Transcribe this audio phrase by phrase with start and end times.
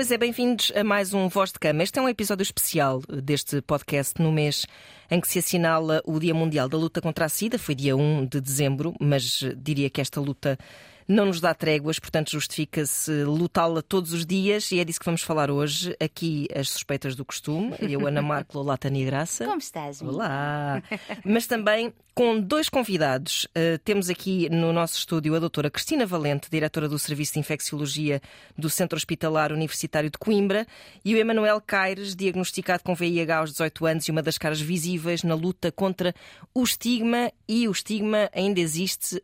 [0.00, 1.82] Pois é, bem-vindos a mais um Voz de Cama.
[1.82, 4.64] Este é um episódio especial deste podcast no mês
[5.10, 7.58] em que se assinala o Dia Mundial da Luta contra a SIDA.
[7.58, 10.58] Foi dia 1 de dezembro, mas diria que esta luta
[11.06, 15.20] não nos dá tréguas, portanto justifica-se lutá-la todos os dias e é disso que vamos
[15.20, 15.94] falar hoje.
[16.00, 17.74] Aqui as suspeitas do costume.
[17.80, 19.44] Eu, Ana Marco, olá, Tânia Graça.
[19.44, 20.00] Como estás?
[20.00, 20.82] Olá.
[21.22, 23.46] Mas também com dois convidados.
[23.46, 28.20] Uh, temos aqui no nosso estúdio a doutora Cristina Valente, diretora do Serviço de Infecciologia
[28.58, 30.66] do Centro Hospitalar Universitário de Coimbra,
[31.02, 35.22] e o Emanuel Caires, diagnosticado com VIH aos 18 anos e uma das caras visíveis
[35.22, 36.14] na luta contra
[36.52, 39.16] o estigma, e o estigma ainda existe.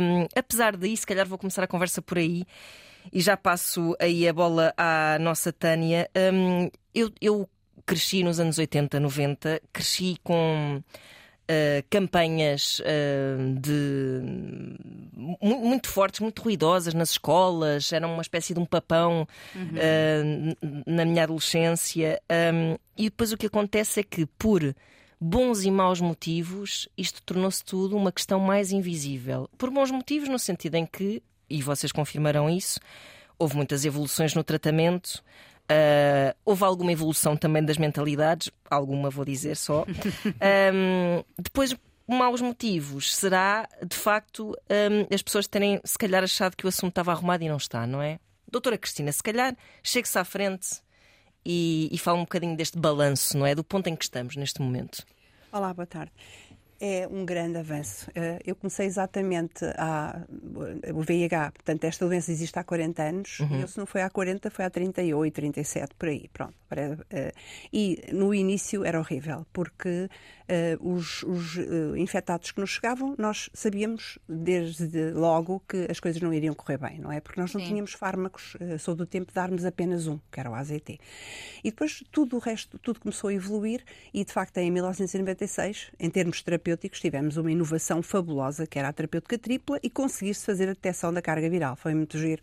[0.00, 2.44] Um, apesar daí, se calhar vou começar a conversa por aí
[3.12, 6.08] e já passo aí a bola à nossa Tânia.
[6.32, 7.48] Um, eu, eu
[7.84, 10.80] cresci nos anos 80, 90, cresci com.
[11.44, 14.22] Uh, campanhas uh, de
[15.42, 19.62] muito fortes, muito ruidosas nas escolas, era uma espécie de um papão uhum.
[19.62, 22.18] uh, na minha adolescência.
[22.30, 24.74] Um, e depois o que acontece é que, por
[25.20, 29.48] bons e maus motivos, isto tornou-se tudo uma questão mais invisível.
[29.58, 32.80] Por bons motivos, no sentido em que e vocês confirmarão isso,
[33.38, 35.22] houve muitas evoluções no tratamento.
[35.64, 39.84] Uh, houve alguma evolução também das mentalidades, alguma vou dizer só.
[40.74, 41.74] Um, depois,
[42.06, 46.90] maus motivos será de facto um, as pessoas terem se calhar achado que o assunto
[46.90, 48.18] estava arrumado e não está, não é?
[48.50, 50.82] Doutora Cristina, se calhar chegue-se à frente
[51.44, 53.54] e, e fale um bocadinho deste balanço, não é?
[53.54, 55.04] Do ponto em que estamos neste momento.
[55.50, 56.12] Olá, boa tarde
[56.84, 58.10] é um grande avanço.
[58.14, 60.20] Eh, eu comecei exatamente a
[60.92, 63.60] o VIH, portanto, esta doença existe há 40 anos, uhum.
[63.62, 66.54] eu se não foi há 40, foi há 38, 37, por aí, pronto.
[67.10, 67.32] Eh,
[67.72, 70.10] e no início era horrível, porque
[70.48, 71.56] uh, os, os
[71.96, 76.98] infectados que nos chegavam, nós sabíamos desde logo que as coisas não iriam correr bem,
[76.98, 77.20] não é?
[77.20, 77.68] Porque nós não Sim.
[77.68, 80.98] tínhamos fármacos, sou do tempo de darmos apenas um, que era o AZT.
[81.62, 86.10] E depois tudo o resto, tudo começou a evoluir e, de facto, em 1996, em
[86.10, 90.72] termos terapêuticos, tivemos uma inovação fabulosa, que era a terapêutica tripla e conseguir-se fazer a
[90.72, 91.76] detecção da carga viral.
[91.76, 92.42] Foi muito giro.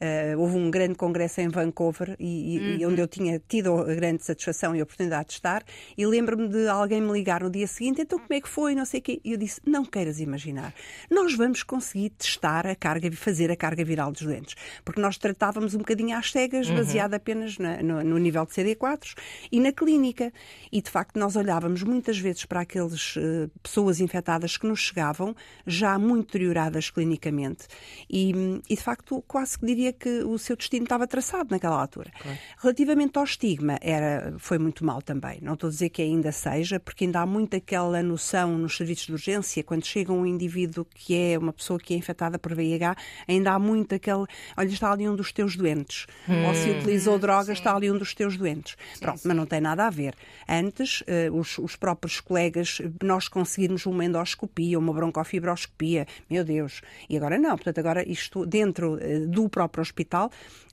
[0.00, 2.90] Uh, houve um grande congresso em Vancouver e, e, uhum.
[2.90, 5.62] onde eu tinha tido a grande satisfação e a oportunidade de estar
[5.96, 8.86] e lembro-me de alguém me ligar no dia seguinte, então como é que foi, não
[8.86, 9.20] sei o quê.
[9.22, 10.74] E eu disse, não queiras imaginar,
[11.10, 15.74] nós vamos conseguir testar a carga, fazer a carga viral dos doentes, porque nós tratávamos
[15.74, 16.76] um bocadinho às cegas, uhum.
[16.76, 19.14] baseado apenas na, no, no, nível de CD4
[19.52, 20.32] e na clínica.
[20.72, 25.34] E de facto nós olhávamos muitas vezes para aquelas uh, pessoas infectadas que nos chegavam,
[25.66, 27.66] já muito deterioradas clinicamente,
[28.08, 28.32] e,
[28.68, 32.10] e, de facto quase que diria que o seu destino estava traçado naquela altura.
[32.20, 32.38] Claro.
[32.58, 35.38] Relativamente ao estigma, era, foi muito mal também.
[35.42, 39.06] Não estou a dizer que ainda seja, porque ainda há muito aquela noção nos serviços
[39.06, 42.96] de urgência, quando chega um indivíduo que é uma pessoa que é infectada por VIH,
[43.28, 44.24] ainda há muito aquele,
[44.56, 46.06] olha, está ali um dos teus doentes.
[46.28, 46.46] Hum.
[46.46, 47.52] Ou se utilizou drogas, sim.
[47.52, 48.76] está ali um dos teus doentes.
[48.94, 49.28] Sim, Pronto, sim.
[49.28, 50.14] mas não tem nada a ver.
[50.48, 56.80] Antes, uh, os, os, próprios colegas, nós conseguirmos uma endoscopia, uma broncofibroscopia, meu Deus.
[57.08, 57.56] E agora não.
[57.56, 60.30] Portanto, agora isto dentro uh, do próprio hospital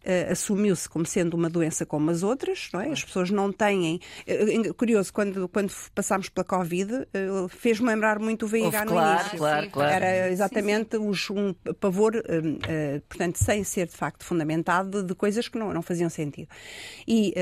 [0.07, 2.89] uh, assumiu-se como sendo uma doença como as outras, não é?
[2.89, 3.99] As pessoas não têm.
[4.27, 8.91] Uh, curioso, quando, quando passámos pela Covid, uh, fez-me lembrar muito o VIH Houve, no
[8.91, 9.37] claro, início.
[9.37, 9.93] Claro, claro.
[9.93, 11.33] Era exatamente sim, sim.
[11.33, 12.13] um pavor,
[13.09, 16.47] portanto, sem ser de facto fundamentado, de coisas que não, não faziam sentido.
[17.07, 17.33] E,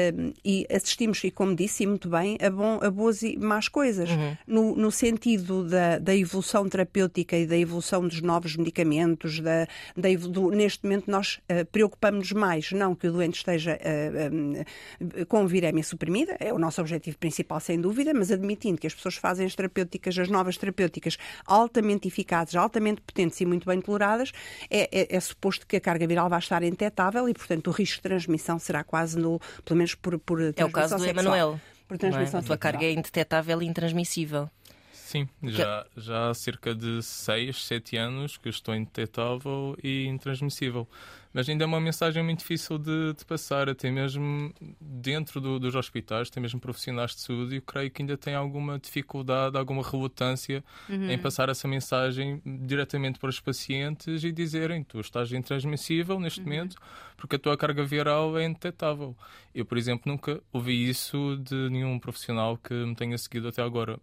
[0.44, 4.10] e assistimos, e como disse, e muito bem, a, bom, a boas e más coisas.
[4.10, 4.38] Uhum.
[4.48, 10.10] No, no sentido da, da evolução terapêutica e da evolução dos novos medicamentos, da, da,
[10.28, 15.84] do, neste momento nós preocupamos-nos mais não que o doente esteja uh, uh, com virémia
[15.84, 19.56] suprimida, é o nosso objetivo principal, sem dúvida, mas admitindo que as pessoas fazem as
[19.56, 24.32] terapêuticas, as novas terapêuticas, altamente eficazes, altamente potentes e muito bem toleradas,
[24.70, 27.98] é, é, é suposto que a carga viral vai estar indetetável e, portanto, o risco
[27.98, 31.60] de transmissão será quase nulo, pelo menos por, por É o caso do Emanuel.
[31.88, 32.44] Por transmissão é?
[32.44, 34.50] A tua carga é indetetável e intransmissível.
[34.92, 40.88] Sim, já, já há cerca de 6, 7 anos que estou indetetável e intransmissível.
[41.36, 45.76] Mas ainda é uma mensagem muito difícil de, de passar, até mesmo dentro do, dos
[45.76, 50.64] hospitais, até mesmo profissionais de saúde, eu creio que ainda tem alguma dificuldade, alguma relutância
[50.88, 51.12] uhum.
[51.12, 56.46] em passar essa mensagem diretamente para os pacientes e dizerem tu estás intransmissível neste uhum.
[56.46, 56.78] momento
[57.18, 59.14] porque a tua carga viral é indetetável.
[59.54, 64.00] Eu, por exemplo, nunca ouvi isso de nenhum profissional que me tenha seguido até agora.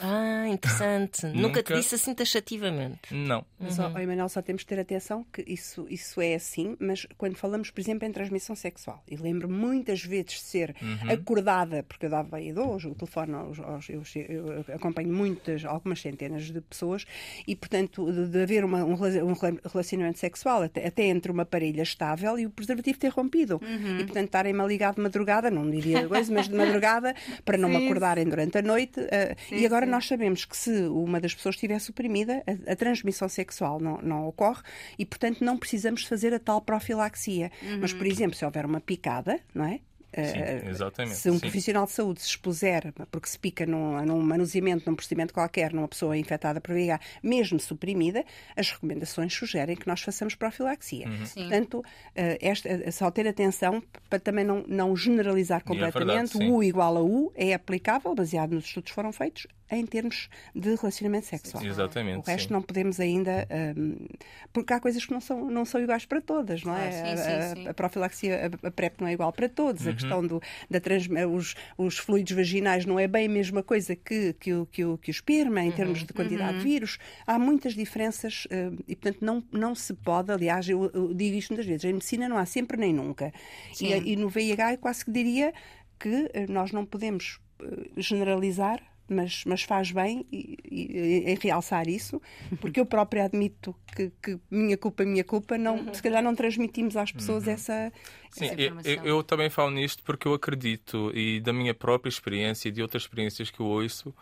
[0.00, 1.26] Ah, interessante.
[1.26, 3.14] Nunca, Nunca te disse assim taxativamente.
[3.14, 3.44] Não.
[3.58, 3.98] Mas, uhum.
[3.98, 7.80] Emanuel, só temos que ter atenção que isso, isso é assim, mas quando falamos, por
[7.80, 11.10] exemplo, em transmissão sexual, e lembro muitas vezes de ser uhum.
[11.10, 16.00] acordada, porque eu dava e dou o telefone aos, aos eu, eu, acompanho muitas, algumas
[16.00, 17.06] centenas de pessoas,
[17.46, 19.34] e portanto, de, de haver uma, um, um,
[19.72, 23.60] relacionamento sexual até, até, entre uma parelha estável e o preservativo ter rompido.
[23.62, 24.00] Uhum.
[24.00, 27.14] E portanto, estarem-me a ligar de madrugada, não diria coisa, mas de madrugada,
[27.44, 29.00] para não sim, me acordarem durante a noite.
[29.00, 29.90] Uh, e agora sim.
[29.90, 34.26] nós sabemos que se uma das pessoas estiver suprimida, a, a transmissão sexual não, não,
[34.26, 34.62] ocorre
[34.98, 37.50] e, portanto, não precisamos fazer a tal profilaxia.
[37.62, 37.78] Uhum.
[37.80, 39.80] Mas, por exemplo, se houver uma picada, não é?
[40.14, 41.16] Sim, eh, exatamente.
[41.16, 41.40] Se um sim.
[41.40, 45.88] profissional de saúde se expuser, porque se pica num, num manuseamento, num procedimento qualquer, numa
[45.88, 48.24] pessoa infectada por VIH, mesmo suprimida,
[48.56, 51.08] as recomendações sugerem que nós façamos profilaxia.
[51.08, 51.24] Uhum.
[51.34, 51.84] Portanto,
[52.14, 56.10] eh, esta, só ter atenção para também não, não generalizar completamente.
[56.10, 59.46] É verdade, o U igual a U é aplicável, baseado nos estudos que foram feitos,
[59.76, 61.62] em termos de relacionamento sexual.
[61.62, 62.18] Sim, exatamente.
[62.18, 62.54] O resto sim.
[62.54, 63.46] não podemos ainda.
[63.76, 64.06] Um,
[64.52, 66.88] porque há coisas que não são, não são iguais para todas, não é?
[66.88, 69.84] Ah, sim, a, a, a, profilaxia, a, a, PrEP não é igual para todos.
[69.84, 69.90] Uhum.
[69.90, 73.96] A questão do, da trans, os, os fluidos vaginais não é bem a mesma coisa
[73.96, 75.76] que, que, o, que, o, que o esperma, em uhum.
[75.76, 76.58] termos de quantidade uhum.
[76.58, 76.98] de vírus.
[77.26, 80.30] Há muitas diferenças uh, e, portanto, não, não se pode.
[80.30, 83.32] Aliás, eu, eu, digo isto muitas vezes: em medicina não há sempre nem nunca.
[83.80, 85.52] E, e no VIH, eu quase que diria
[85.98, 91.88] que eh, nós não podemos eh, generalizar mas, mas faz bem e, e, em realçar
[91.88, 92.20] isso,
[92.60, 95.94] porque eu própria admito que, que minha culpa, minha culpa, não, uhum.
[95.94, 97.52] se calhar não transmitimos às pessoas uhum.
[97.52, 97.92] essa,
[98.30, 102.68] Sim, essa eu, eu, também falo nisto porque eu acredito, e da minha própria experiência
[102.68, 104.14] e de outras experiências que eu ouço,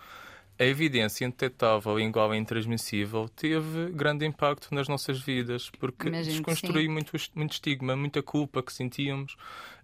[0.58, 6.36] a evidência indetetável e igual a intransmissível teve grande impacto nas nossas vidas, porque Imagino
[6.36, 9.36] desconstruiu muito, muito estigma, muita culpa que sentíamos,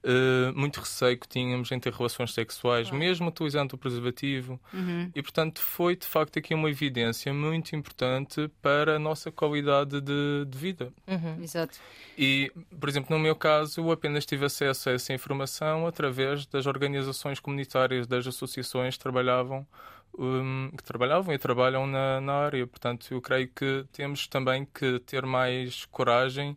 [0.05, 3.03] uh, muito receio que tínhamos em ter relações sexuais, claro.
[3.03, 4.61] mesmo utilizando o preservativo.
[4.73, 5.11] Uhum.
[5.15, 10.45] E, portanto, foi de facto aqui uma evidência muito importante para a nossa qualidade de,
[10.47, 10.93] de vida.
[11.07, 11.43] Uhum.
[11.43, 11.79] Exato.
[12.17, 16.67] E, por exemplo, no meu caso, eu apenas tive acesso a essa informação através das
[16.67, 19.67] organizações comunitárias, das associações que trabalhavam
[20.19, 22.67] um, que trabalhavam e trabalham na, na área.
[22.67, 26.57] Portanto, eu creio que temos também que ter mais coragem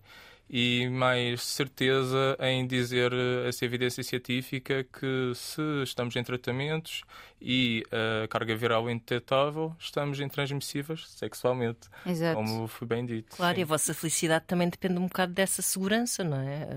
[0.54, 7.04] e mais certeza em dizer eh, essa evidência científica que se estamos em tratamentos
[7.40, 12.36] e a carga viral é indetetável, estamos intransmissíveis sexualmente, Exato.
[12.36, 13.34] como foi bem dito.
[13.38, 13.62] Claro, sim.
[13.62, 16.68] e a vossa felicidade também depende um bocado dessa segurança, não é?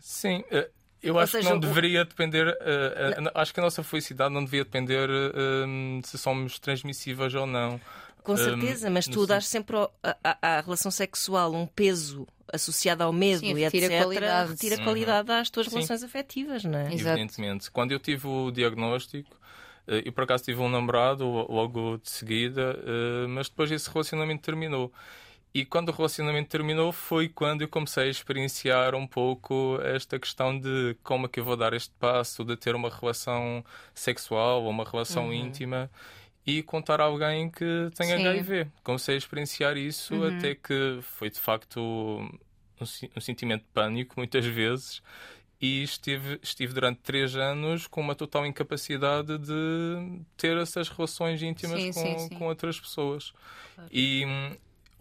[0.00, 0.70] Sim, eh,
[1.04, 2.46] eu acho seja, que não deveria depender.
[2.48, 7.46] Uh, uh, acho que a nossa felicidade não devia depender uh, se somos transmissíveis ou
[7.46, 7.80] não.
[8.22, 9.76] Com certeza, mas tu dás sempre
[10.22, 14.02] à relação sexual um peso associado ao medo Sim, e etc.
[14.02, 14.50] Qualidade.
[14.52, 14.84] Retira uhum.
[14.84, 15.74] qualidade às tuas Sim.
[15.74, 16.86] relações afetivas, não é?
[16.86, 17.70] Evidentemente.
[17.70, 19.36] Quando eu tive o diagnóstico,
[19.86, 22.78] eu por acaso tive um namorado logo de seguida,
[23.28, 24.90] mas depois esse relacionamento terminou.
[25.54, 30.58] E quando o relacionamento terminou foi quando eu comecei a experienciar um pouco esta questão
[30.58, 33.64] de como é que eu vou dar este passo de ter uma relação
[33.94, 35.32] sexual ou uma relação uhum.
[35.32, 35.88] íntima
[36.44, 38.26] e contar a alguém que tem Sim.
[38.26, 38.66] HIV.
[38.82, 40.36] Comecei a experienciar isso uhum.
[40.36, 42.36] até que foi de facto um,
[43.16, 45.00] um sentimento de pânico muitas vezes
[45.60, 51.80] e estive, estive durante três anos com uma total incapacidade de ter essas relações íntimas
[51.80, 52.28] sim, com, sim, sim.
[52.30, 53.32] com outras pessoas.
[53.76, 53.88] Claro.
[53.92, 54.26] E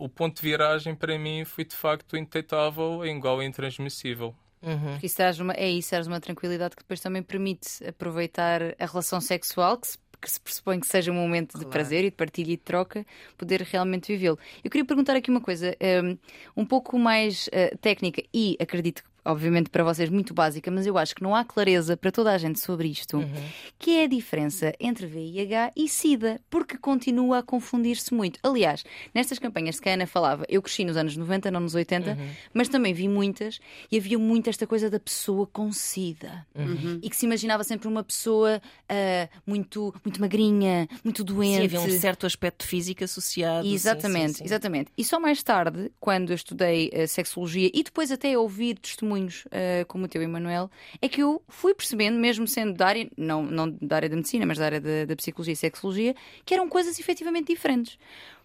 [0.04, 4.36] o ponto de viragem para mim foi de facto indetetável, igual e intransmissível.
[4.62, 4.92] Uhum.
[4.92, 9.22] Porque isso uma, é isso, traz uma tranquilidade que depois também permite aproveitar a relação
[9.22, 11.66] sexual, que se, que se pressupõe que seja um momento claro.
[11.66, 13.06] de prazer e de partilha e de troca,
[13.38, 14.38] poder realmente vivê-lo.
[14.62, 16.18] Eu queria perguntar aqui uma coisa um,
[16.64, 20.98] um pouco mais uh, técnica e acredito que obviamente para vocês muito básica, mas eu
[20.98, 23.32] acho que não há clareza para toda a gente sobre isto, uhum.
[23.80, 28.40] que é a diferença entre VIH e SIDA, porque continua a confundir-se muito.
[28.44, 32.12] Aliás, nestas campanhas que a Ana falava, eu cresci nos anos 90, não nos 80,
[32.12, 32.30] uhum.
[32.54, 33.60] mas também vi muitas
[33.92, 37.00] e havia muito esta coisa da pessoa com SIDA uhum.
[37.02, 41.70] e que se imaginava sempre uma pessoa uh, muito, muito magrinha, muito doente.
[41.70, 43.68] Sim, havia um certo aspecto físico associado.
[43.68, 44.46] Exatamente, sim, sim, sim.
[44.46, 44.92] exatamente.
[44.98, 49.46] E só mais tarde, quando eu estudei uh, sexologia e depois até ouvir testemunhos testemunhos
[49.46, 50.70] uh, como o teu, Emanuel,
[51.02, 54.46] é que eu fui percebendo, mesmo sendo da área, não, não da área da medicina,
[54.46, 56.16] mas da área da, da psicologia e sexologia,
[56.46, 57.98] que eram coisas efetivamente diferentes.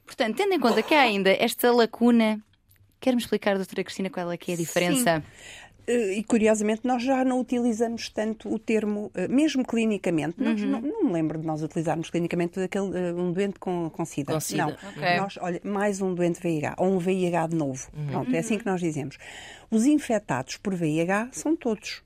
[0.05, 2.41] Portanto, tendo em conta que há ainda esta lacuna,
[3.01, 5.21] quer-me explicar, doutora Cristina, qual é que é a diferença?
[5.21, 5.68] Sim.
[5.89, 10.39] Eh, e curiosamente nós já não utilizamos tanto o termo, eh, mesmo clinicamente.
[10.39, 10.51] Uhum.
[10.51, 14.05] Nós, não, não, me lembro de nós utilizarmos clinicamente aquele, eh, um doente com, com
[14.05, 14.35] SIDA.
[14.35, 14.67] Com SIDA.
[14.67, 15.17] Não, okay.
[15.17, 17.89] nós, olha, mais um doente VIH, ou um VIH de novo.
[17.97, 18.07] Uhum.
[18.09, 19.17] Pronto, é assim que nós dizemos.
[19.71, 22.03] Os infectados por VIH são todos.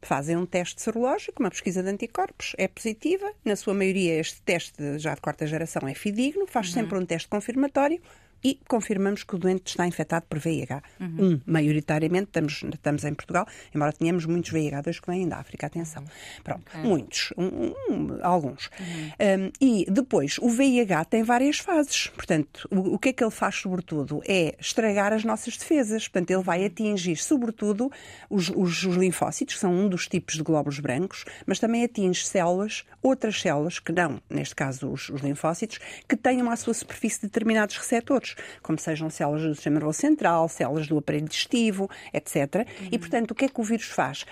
[0.00, 4.98] fazem um teste serológico, uma pesquisa de anticorpos, é positiva, na sua maioria este teste
[4.98, 6.72] já de quarta geração é fidedigno, faz uhum.
[6.72, 8.00] sempre um teste confirmatório,
[8.42, 10.82] e confirmamos que o doente está infectado por VIH.
[11.00, 11.16] Uhum.
[11.18, 16.02] Um, maioritariamente, estamos, estamos em Portugal, embora tenhamos muitos VIH2 que vêm da África, atenção.
[16.02, 16.42] Uhum.
[16.42, 16.82] Pronto, okay.
[16.82, 18.70] muitos, um, um, alguns.
[18.78, 19.44] Uhum.
[19.44, 22.08] Um, e depois, o VIH tem várias fases.
[22.08, 24.22] Portanto, o, o, que é que ele faz, sobretudo?
[24.26, 26.08] É estragar as nossas defesas.
[26.08, 27.90] Portanto, ele vai atingir, sobretudo,
[28.28, 32.26] os, os, os linfócitos, que são um dos tipos de glóbulos brancos, mas também atinge
[32.26, 37.22] células, outras células, que não, neste caso os, os linfócitos, que tenham à sua superfície
[37.22, 38.31] determinados receptores
[38.62, 42.36] como sejam células do sistema nervoso central, células do aparelho digestivo, etc.
[42.36, 42.88] Uhum.
[42.92, 44.24] E, portanto, o que é que o vírus faz?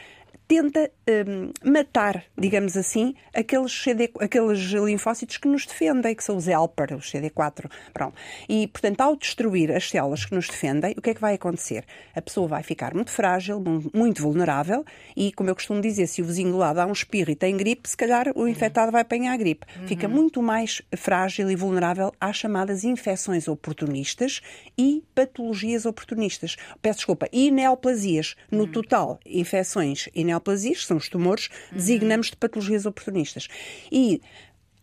[0.50, 6.48] Tenta um, matar, digamos assim, aqueles, CD, aqueles linfócitos que nos defendem, que são os
[6.48, 7.70] helper, os CD4.
[7.94, 8.16] Pronto.
[8.48, 11.84] E, portanto, ao destruir as células que nos defendem, o que é que vai acontecer?
[12.16, 13.62] A pessoa vai ficar muito frágil,
[13.94, 14.84] muito vulnerável
[15.16, 17.56] e, como eu costumo dizer, se o vizinho do lado dá um espirro e tem
[17.56, 19.64] gripe, se calhar o infectado vai apanhar a gripe.
[19.78, 19.86] Uhum.
[19.86, 24.40] Fica muito mais frágil e vulnerável às chamadas infecções oportunistas
[24.76, 26.56] e patologias oportunistas.
[26.82, 28.34] Peço desculpa, e neoplasias.
[28.50, 28.72] No uhum.
[28.72, 31.78] total, infecções e neoplasias neoplasias, que são os tumores, uhum.
[31.78, 33.48] designamos de patologias oportunistas.
[33.92, 34.20] E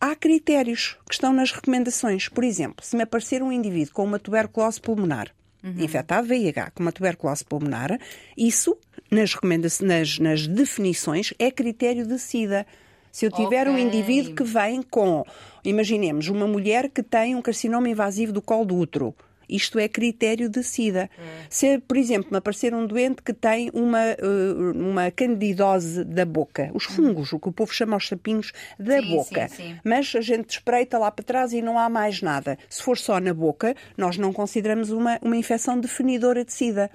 [0.00, 2.28] há critérios que estão nas recomendações.
[2.28, 5.74] Por exemplo, se me aparecer um indivíduo com uma tuberculose pulmonar, uhum.
[5.78, 7.98] infectado VIH com uma tuberculose pulmonar,
[8.36, 8.76] isso,
[9.10, 9.34] nas,
[9.80, 12.66] nas, nas definições, é critério de SIDA.
[13.10, 13.72] Se eu tiver okay.
[13.72, 15.24] um indivíduo que vem com,
[15.64, 19.14] imaginemos, uma mulher que tem um carcinoma invasivo do colo do útero,
[19.48, 21.10] isto é critério de SIDA.
[21.18, 21.22] Hum.
[21.48, 26.70] Se, por exemplo, me aparecer um doente que tem uma, eh, uma candidose da boca,
[26.74, 26.92] os hum.
[26.92, 29.80] fungos, o que o povo chama os sapinhos da sim, boca, sim, sim.
[29.84, 32.58] mas a gente espreita lá para trás e não há mais nada.
[32.68, 36.90] Se for só na boca, nós não consideramos uma, uma infecção definidora de SIDA.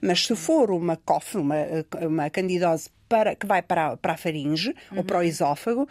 [0.00, 1.56] Mas se for uma COF, uma,
[2.00, 4.98] uma candidose para, que vai para, para a faringe uhum.
[4.98, 5.26] ou para o uhum.
[5.26, 5.88] esófago,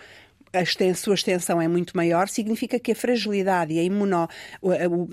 [0.53, 4.27] a sua extensão é muito maior, significa que a fragilidade e a imuno,
[4.61, 5.09] o, o,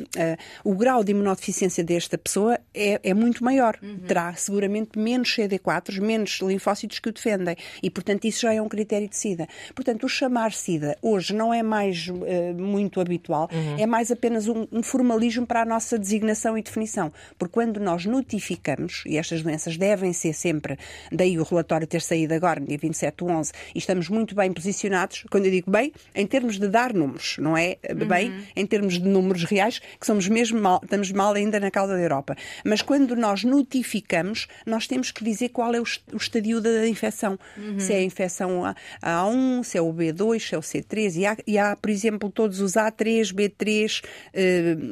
[0.64, 3.78] o grau de imunodeficiência desta pessoa é, é muito maior.
[3.82, 3.98] Uhum.
[4.06, 7.56] Terá seguramente menos CD4, menos linfócitos que o defendem.
[7.82, 9.46] E, portanto, isso já é um critério de SIDA.
[9.74, 12.14] Portanto, o chamar SIDA hoje não é mais uh,
[12.56, 13.76] muito habitual, uhum.
[13.78, 17.12] é mais apenas um, um, formalismo para a nossa designação e definição.
[17.38, 20.78] Porque quando nós notificamos, e estas doenças devem ser sempre,
[21.12, 24.52] daí o relatório ter saído agora, no dia 27 de 11, e estamos muito bem
[24.52, 28.42] posicionados, quando eu digo bem, em termos de dar números, não é bem uhum.
[28.56, 32.00] em termos de números reais, que somos mesmo mal, estamos mal ainda na cauda da
[32.00, 32.36] Europa.
[32.64, 35.84] Mas quando nós notificamos, nós temos que dizer qual é o,
[36.16, 37.38] estadio da infecção.
[37.56, 37.78] Uhum.
[37.78, 38.62] Se é a infecção
[39.02, 42.30] A1, se é o B2, se é o C3, e há, e há por exemplo,
[42.30, 44.02] todos os A3, B3,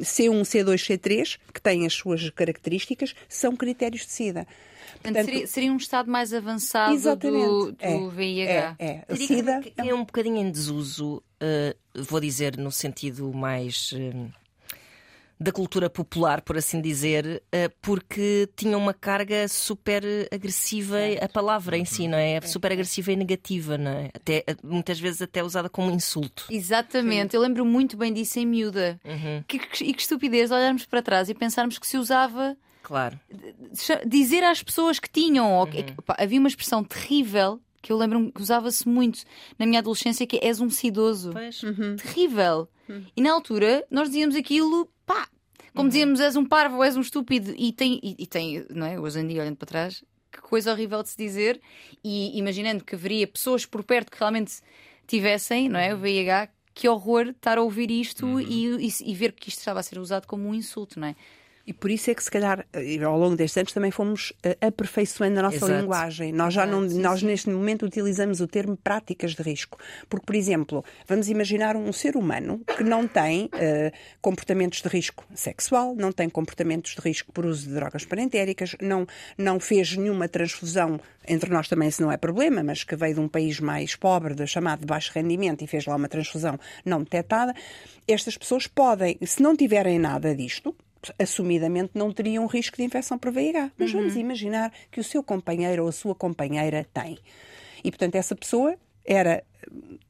[0.01, 4.47] C1, C2, C3, que têm as suas características, são critérios de SIDA.
[5.13, 7.47] Portanto, seria, seria, um estado mais avançado exatamente.
[7.47, 8.77] do, do é, VIH.
[8.79, 9.17] É, é.
[9.17, 13.93] SIDA é um bocadinho em desuso, uh, vou dizer no sentido mais.
[13.93, 14.31] Uh,
[15.39, 21.77] da cultura popular, por assim dizer, eh, porque tinha uma carga super agressiva, a palavra
[21.77, 22.41] em si, não é?
[22.41, 24.11] Super agressiva e negativa, não é?
[24.15, 26.47] Até, muitas vezes até usada como insulto.
[26.51, 27.37] Exatamente, Sim.
[27.37, 28.99] eu lembro muito bem disso em miúda.
[29.05, 29.45] Uhum.
[29.47, 32.57] Que, que, e que estupidez olharmos para trás e pensarmos que se usava
[32.87, 33.19] Claro.
[34.07, 35.59] Dizer às pessoas que tinham.
[35.59, 35.67] Uhum.
[35.67, 39.25] Que, pá, havia uma expressão terrível que eu lembro-me que usava-se muito
[39.59, 41.31] na minha adolescência, que é és um sidoso.
[41.31, 41.97] Uhum.
[41.97, 42.69] Terrível.
[42.89, 43.05] Uhum.
[43.17, 45.27] E na altura nós dizíamos aquilo, pá,
[45.75, 45.89] como uhum.
[45.89, 47.53] dizíamos, és um parvo, és um estúpido.
[47.57, 49.01] E tem, e, e, tem, não é?
[49.01, 51.61] Hoje em dia, olhando para trás, que coisa horrível de se dizer.
[52.05, 54.61] E imaginando que haveria pessoas por perto que realmente
[55.09, 55.93] tivessem, não é?
[55.93, 58.41] O VIH, que horror estar a ouvir isto uhum.
[58.41, 61.17] e, e, e, ver que isto estava a ser usado como um insulto, não é?
[61.67, 64.67] E por isso é que, se calhar, eh, ao longo destes anos também fomos uh,
[64.67, 65.73] aperfeiçoando a nossa Exato.
[65.73, 66.33] linguagem.
[66.33, 69.77] Nós já não, nós neste momento utilizamos o termo práticas de risco.
[70.09, 75.27] Porque, por exemplo, vamos imaginar um ser humano que não tem uh, comportamentos de risco
[75.35, 79.05] sexual, não tem comportamentos de risco por uso de drogas parentéricas, não,
[79.37, 83.21] não fez nenhuma transfusão, entre nós também isso não é problema, mas que veio de
[83.21, 87.53] um país mais pobre, chamado de baixo rendimento, e fez lá uma transfusão não detectada.
[88.07, 90.73] Estas pessoas podem, se não tiverem nada disto,
[91.19, 93.73] assumidamente não teriam um risco de infecção por VIH.
[93.79, 94.01] Mas uhum.
[94.01, 97.19] vamos imaginar que o seu companheiro ou a sua companheira tem.
[97.85, 99.43] E, portanto, essa pessoa era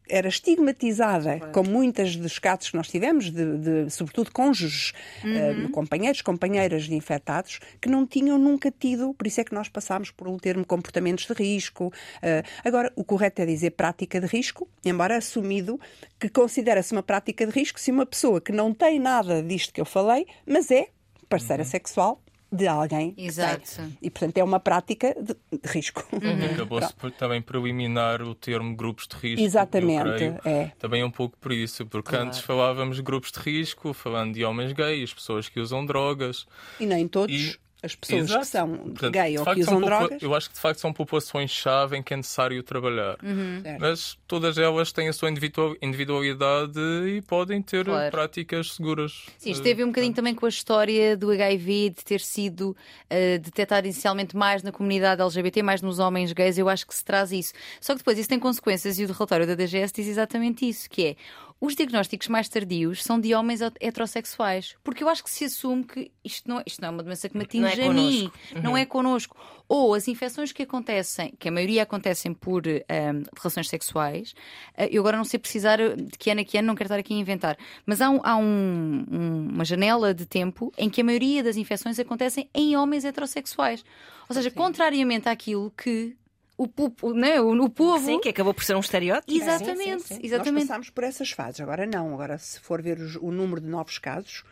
[0.08, 1.52] era estigmatizada, claro.
[1.52, 4.92] como muitas dos casos que nós tivemos, de, de sobretudo cônjuges,
[5.24, 5.66] uhum.
[5.66, 9.68] uh, companheiros, companheiras de infectados, que não tinham nunca tido, por isso é que nós
[9.68, 11.86] passámos por um termo comportamentos de risco.
[11.86, 15.80] Uh, agora, o correto é dizer prática de risco, embora assumido
[16.18, 19.80] que considera-se uma prática de risco se uma pessoa que não tem nada disto que
[19.80, 20.88] eu falei, mas é
[21.28, 21.68] parceira uhum.
[21.68, 23.14] sexual de alguém.
[23.16, 23.82] Exato.
[24.00, 26.06] E, portanto, é uma prática de, de risco.
[26.12, 26.54] Uhum.
[26.54, 29.44] Acabou-se também por eliminar o termo grupos de risco.
[29.44, 30.24] Exatamente.
[30.44, 30.72] É.
[30.78, 32.26] Também é um pouco por isso, porque claro.
[32.26, 36.46] antes falávamos de grupos de risco, falando de homens gays, pessoas que usam drogas.
[36.78, 37.34] E nem todos.
[37.34, 38.40] E as pessoas Exato.
[38.40, 40.22] que são Portanto, gay ou que usam drogas.
[40.22, 43.16] Eu acho que de facto são populações-chave em que é necessário trabalhar.
[43.22, 43.62] Uhum.
[43.80, 48.10] Mas todas elas têm a sua individualidade e podem ter claro.
[48.10, 49.26] práticas seguras.
[49.38, 53.86] Sim, esteve um bocadinho também com a história do HIV, de ter sido uh, detectado
[53.86, 56.58] inicialmente mais na comunidade LGBT, mais nos homens gays.
[56.58, 57.52] Eu acho que se traz isso.
[57.80, 61.06] Só que depois isso tem consequências e o relatório da DGS diz exatamente isso, que
[61.06, 61.16] é
[61.60, 64.76] os diagnósticos mais tardios são de homens heterossexuais.
[64.84, 67.36] Porque eu acho que se assume que isto não, isto não é uma doença que
[67.36, 68.62] me atinge é a mim, uhum.
[68.62, 69.36] não é connosco.
[69.66, 74.34] Ou as infecções que acontecem, que a maioria acontecem por um, relações sexuais,
[74.78, 76.98] uh, eu agora não sei precisar de que ano a que ano, não quero estar
[76.98, 81.04] aqui a inventar, mas há, um, há um, uma janela de tempo em que a
[81.04, 83.82] maioria das infecções acontecem em homens heterossexuais.
[84.28, 84.56] Ou seja, Sim.
[84.56, 86.16] contrariamente àquilo que
[86.58, 86.68] o,
[87.02, 88.04] o, né, o, o povo.
[88.04, 89.32] Sim, que acabou por ser um estereótipo.
[89.32, 90.20] Exatamente, sim, sim, sim.
[90.22, 90.54] exatamente.
[90.54, 91.60] Nós passámos por essas fases.
[91.60, 92.14] Agora não.
[92.14, 94.44] Agora, se for ver os, o número de novos casos,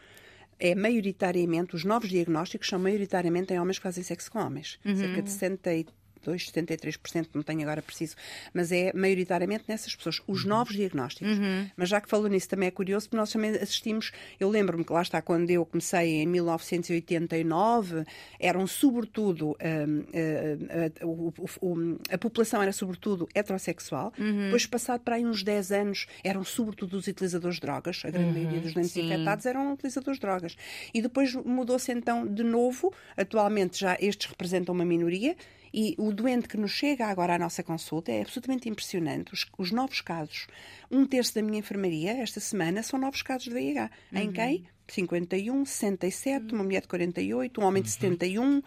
[0.59, 4.79] é maioritariamente, os novos diagnósticos são maioritariamente em homens que fazem sexo com homens.
[4.85, 4.97] Uhum.
[4.97, 5.87] Cerca de 63
[6.33, 8.17] 72%, 73%, não tenho agora preciso,
[8.53, 10.49] mas é maioritariamente nessas pessoas, os uhum.
[10.49, 11.39] novos diagnósticos.
[11.39, 11.69] Uhum.
[11.77, 14.93] Mas já que falou nisso, também é curioso, porque nós também assistimos, eu lembro-me que
[14.93, 18.05] lá está, quando eu comecei em 1989,
[18.39, 20.05] eram sobretudo, hum,
[21.63, 24.45] hum, a, população era sobretudo heterossexual, uhum.
[24.45, 28.39] depois passado para aí uns 10 anos, eram sobretudo os utilizadores de drogas, a grande
[28.39, 30.57] maioria dos doentes infectados eram utilizadores de drogas.
[30.93, 35.37] E depois mudou-se então de novo, atualmente já estes representam uma minoria,
[35.75, 39.35] e o doente que nos chega agora à nossa consulta é absolutamente impressionante.
[39.35, 40.47] Os, os novos casos,
[40.89, 43.91] um terço da minha enfermaria esta semana são novos casos de VIH.
[44.13, 44.21] Uhum.
[44.21, 44.65] Em quem?
[44.87, 46.59] 51, 67, uhum.
[46.59, 48.63] uma mulher de 48, um homem de 71, uhum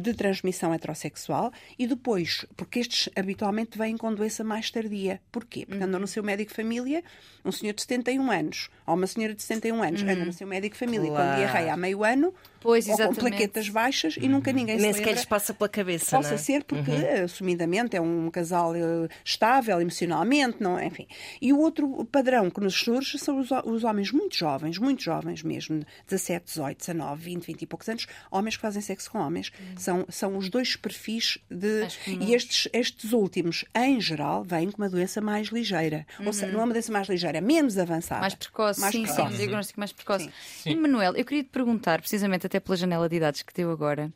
[0.00, 5.20] de transmissão heterossexual e depois, porque estes habitualmente vêm com doença mais tardia.
[5.30, 5.66] Porquê?
[5.66, 7.04] Porque andam no seu médico família,
[7.44, 10.08] um senhor de 71 anos ou uma senhora de 71 anos, uhum.
[10.08, 11.32] andam no seu médico família claro.
[11.32, 12.32] com diarreia há meio ano
[12.62, 16.16] Pois, ou com plaquetas baixas e nunca ninguém Nem se sequer lhes passa pela cabeça.
[16.16, 16.36] Possa é?
[16.36, 17.24] ser porque, uhum.
[17.24, 20.86] assumidamente, é um casal uh, estável emocionalmente, não, é?
[20.86, 21.06] enfim.
[21.40, 25.42] E o outro padrão que nos surge são os, os homens muito jovens, muito jovens
[25.42, 29.50] mesmo, 17, 18, 19, 20, 20 e poucos anos, homens que fazem sexo com homens.
[29.58, 29.76] Uhum.
[29.76, 31.86] São, são os dois perfis de.
[32.06, 36.06] E estes, estes últimos, em geral, vêm com uma doença mais ligeira.
[36.18, 36.26] Uhum.
[36.26, 38.20] Ou seja, não é uma doença mais ligeira, é menos avançada.
[38.20, 39.28] Mais precoce, mais sim, precoce.
[39.28, 40.24] sim, um diagnóstico mais precoce.
[40.24, 40.32] Sim.
[40.62, 40.70] Sim.
[40.70, 44.12] E Manuel, eu queria te perguntar, precisamente até pela janela de idades que deu agora,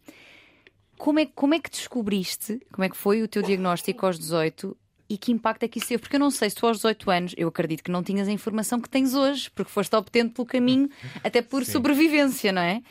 [0.99, 4.77] como é, como é que descobriste, como é que foi o teu diagnóstico aos 18
[5.09, 6.01] e que impacto é que isso teve?
[6.01, 8.33] Porque eu não sei se tu aos 18 anos, eu acredito que não tinhas a
[8.33, 10.89] informação que tens hoje, porque foste obtendo pelo caminho,
[11.23, 11.73] até por Sim.
[11.73, 12.83] sobrevivência, não é?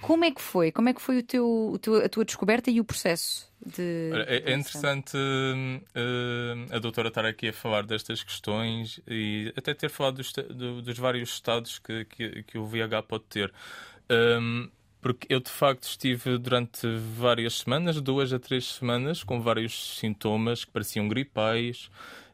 [0.00, 0.70] Como é que foi?
[0.70, 3.48] Como é que foi o teu, o teu, a tua descoberta e o processo?
[3.64, 4.10] De...
[4.28, 9.90] É, é interessante uh, a doutora estar aqui a falar destas questões e até ter
[9.90, 13.52] falado dos, do, dos vários estados que, que, que, o VIH pode ter.
[14.08, 19.98] Um, porque eu de facto estive durante várias semanas, duas a três semanas, com vários
[19.98, 21.90] sintomas que pareciam gripais.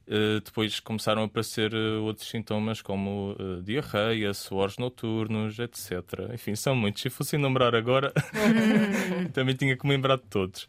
[0.07, 6.03] Uh, depois começaram a aparecer uh, outros sintomas como uh, diarreia, suores noturnos, etc.
[6.35, 7.01] Enfim, são muitos.
[7.01, 8.13] Se fosse enumerar agora,
[9.33, 10.67] também tinha que me lembrar de todos.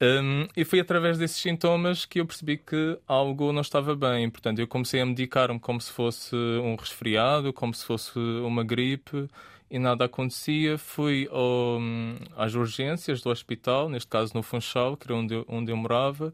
[0.00, 4.30] Um, e foi através desses sintomas que eu percebi que algo não estava bem.
[4.30, 9.28] Portanto, eu comecei a medicar-me como se fosse um resfriado, como se fosse uma gripe
[9.70, 10.78] e nada acontecia.
[10.78, 11.78] Fui ao,
[12.36, 16.32] às urgências do hospital, neste caso no Funchal, que era onde eu, onde eu morava,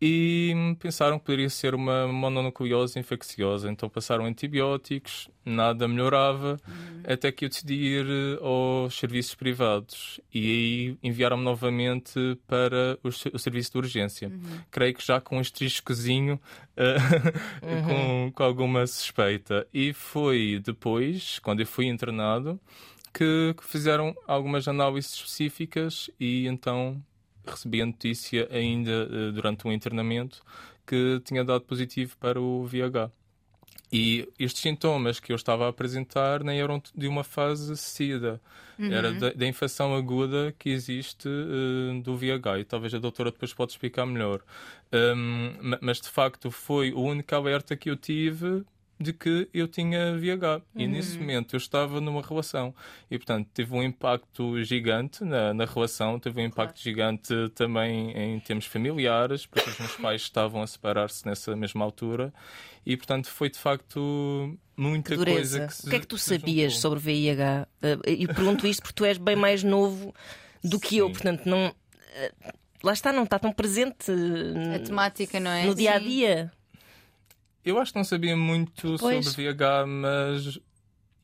[0.00, 3.70] e pensaram que poderia ser uma mononucleose infecciosa.
[3.70, 7.02] Então passaram antibióticos, nada melhorava, uhum.
[7.06, 10.20] até que eu decidi ir eh, aos serviços privados.
[10.32, 14.28] E aí enviaram-me novamente para o, o, serviço de urgência.
[14.28, 14.60] Uhum.
[14.70, 16.34] Creio que já com um estriscozinho,
[16.76, 18.28] uh, uhum.
[18.28, 19.66] com, com alguma suspeita.
[19.72, 22.60] E foi depois, quando eu fui internado,
[23.14, 27.02] que, que fizeram algumas análises específicas e então
[27.46, 30.42] recebi a notícia ainda uh, durante o internamento
[30.86, 33.10] que tinha dado positivo para o VIH.
[33.92, 38.40] E estes sintomas que eu estava a apresentar nem eram de uma fase SIDA,
[38.78, 38.92] uhum.
[38.92, 42.60] era da, da, infecção aguda que existe uh, do VIH.
[42.60, 44.42] E talvez a doutora depois pode explicar melhor.
[44.92, 48.64] Um, mas de facto foi o único alerta que eu tive
[48.98, 50.56] de que eu tinha VIH.
[50.56, 50.62] Uhum.
[50.74, 52.74] E nesse momento eu estava numa relação.
[53.10, 56.82] E, portanto, teve um impacto gigante na, na relação, teve um impacto claro.
[56.82, 62.32] gigante também em termos familiares, porque os meus pais estavam a separar-se nessa mesma altura.
[62.84, 65.86] E, portanto, foi de facto muita coisa que se.
[65.86, 66.90] O que é que tu sabias juntou.
[66.90, 67.68] sobre VIH?
[67.82, 70.14] Eh, e pergunto isto porque tu és bem mais novo
[70.62, 70.98] do que Sim.
[70.98, 71.74] eu, portanto, não.
[72.14, 72.32] Eh,
[72.82, 74.10] lá está, não está tão presente
[74.74, 75.64] a temática, não é?
[75.64, 76.52] No dia a dia.
[77.66, 79.26] Eu acho que não sabia muito pois.
[79.26, 80.58] sobre VH, mas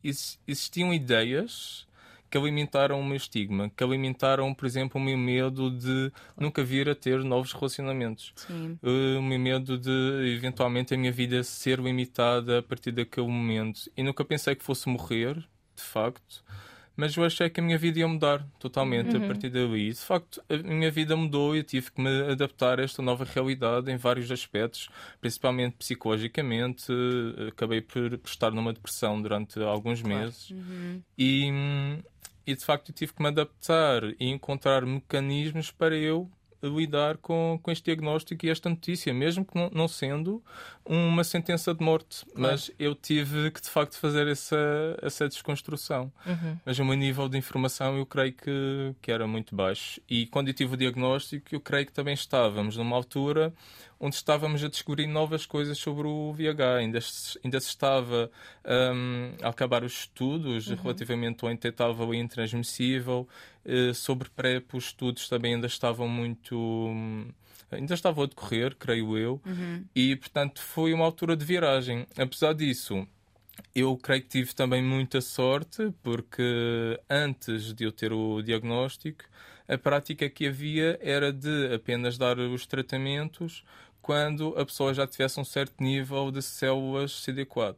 [0.02, 1.87] existiam ideias
[2.28, 6.88] que alimentaram o meu estigma, que alimentaram, por exemplo, o meu medo de nunca vir
[6.88, 8.33] a ter novos relacionamentos.
[8.35, 8.78] Sim.
[8.83, 13.88] Uh, o meu medo de, eventualmente, a minha vida ser limitada a partir daquele momento.
[13.96, 15.35] E nunca pensei que fosse morrer,
[15.76, 16.42] de facto
[16.96, 19.24] mas eu achei que a minha vida ia mudar totalmente uhum.
[19.24, 19.90] a partir dali.
[19.90, 23.24] De facto, a minha vida mudou e eu tive que me adaptar a esta nova
[23.24, 24.88] realidade em vários aspectos,
[25.20, 26.92] principalmente psicologicamente.
[27.48, 30.18] Acabei por, estar numa depressão durante alguns claro.
[30.18, 31.02] meses uhum.
[31.16, 31.50] e,
[32.46, 36.31] e, de facto, eu tive que me adaptar e encontrar mecanismos para eu
[36.62, 40.42] lidar com, com este diagnóstico e esta notícia, mesmo que não, não sendo
[40.85, 42.25] uma sentença de morte.
[42.27, 42.40] Claro.
[42.40, 44.57] Mas eu tive que, de facto, fazer essa,
[45.03, 46.12] essa desconstrução.
[46.27, 46.59] Uhum.
[46.64, 50.01] Mas o meu nível de informação eu creio que, que era muito baixo.
[50.09, 53.53] E quando eu tive o diagnóstico, eu creio que também estávamos numa altura
[54.03, 56.79] onde estávamos a descobrir novas coisas sobre o VH.
[56.79, 58.29] Ainda se, ainda se estava
[58.66, 60.75] um, a acabar os estudos uhum.
[60.75, 63.29] relativamente ao intentável e intransmissível.
[63.64, 66.57] Uh, sobre PrEP, os estudos também ainda estavam muito.
[66.57, 67.29] Um,
[67.70, 69.85] ainda estavam a decorrer, creio eu, uhum.
[69.94, 72.07] e portanto foi uma altura de viragem.
[72.18, 73.07] Apesar disso,
[73.75, 79.25] eu creio que tive também muita sorte, porque antes de eu ter o diagnóstico,
[79.66, 83.64] a prática que havia era de apenas dar os tratamentos
[84.03, 87.77] quando a pessoa já tivesse um certo nível de células CD4.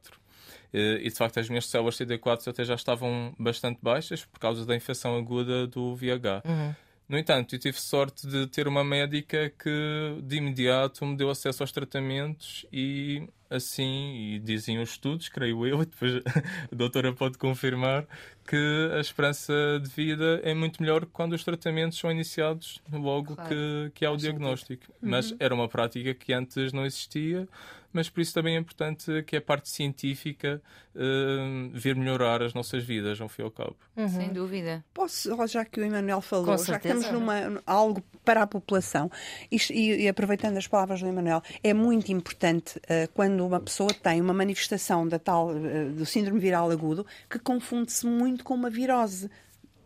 [0.74, 4.66] Eh, e de facto, as minhas células CD4 até já estavam bastante baixas por causa
[4.66, 6.42] da infecção aguda do VIH.
[6.44, 6.74] Uhum.
[7.08, 11.62] No entanto, eu tive sorte de ter uma médica que de imediato me deu acesso
[11.62, 18.04] aos tratamentos e assim, e dizem os estudos, creio eu, depois a doutora pode confirmar,
[18.44, 23.48] que a esperança de vida é muito melhor quando os tratamentos são iniciados logo claro.
[23.48, 24.84] que, que há o diagnóstico.
[25.00, 25.10] Uhum.
[25.10, 27.46] Mas era uma prática que antes não existia
[27.94, 30.60] mas por isso também é importante que a parte científica
[30.94, 33.76] uh, vir melhorar as nossas vidas, ao fim e ao cabo.
[33.96, 34.08] Uhum.
[34.08, 34.84] Sem dúvida.
[34.92, 39.10] Posso, já que o Emanuel falou, já que estamos numa, algo para a população,
[39.50, 44.20] e, e, aproveitando as palavras do Emanuel, é muito importante uh, quando uma pessoa tem
[44.20, 49.30] uma manifestação da tal, uh, do síndrome viral agudo que confunde-se muito com uma virose.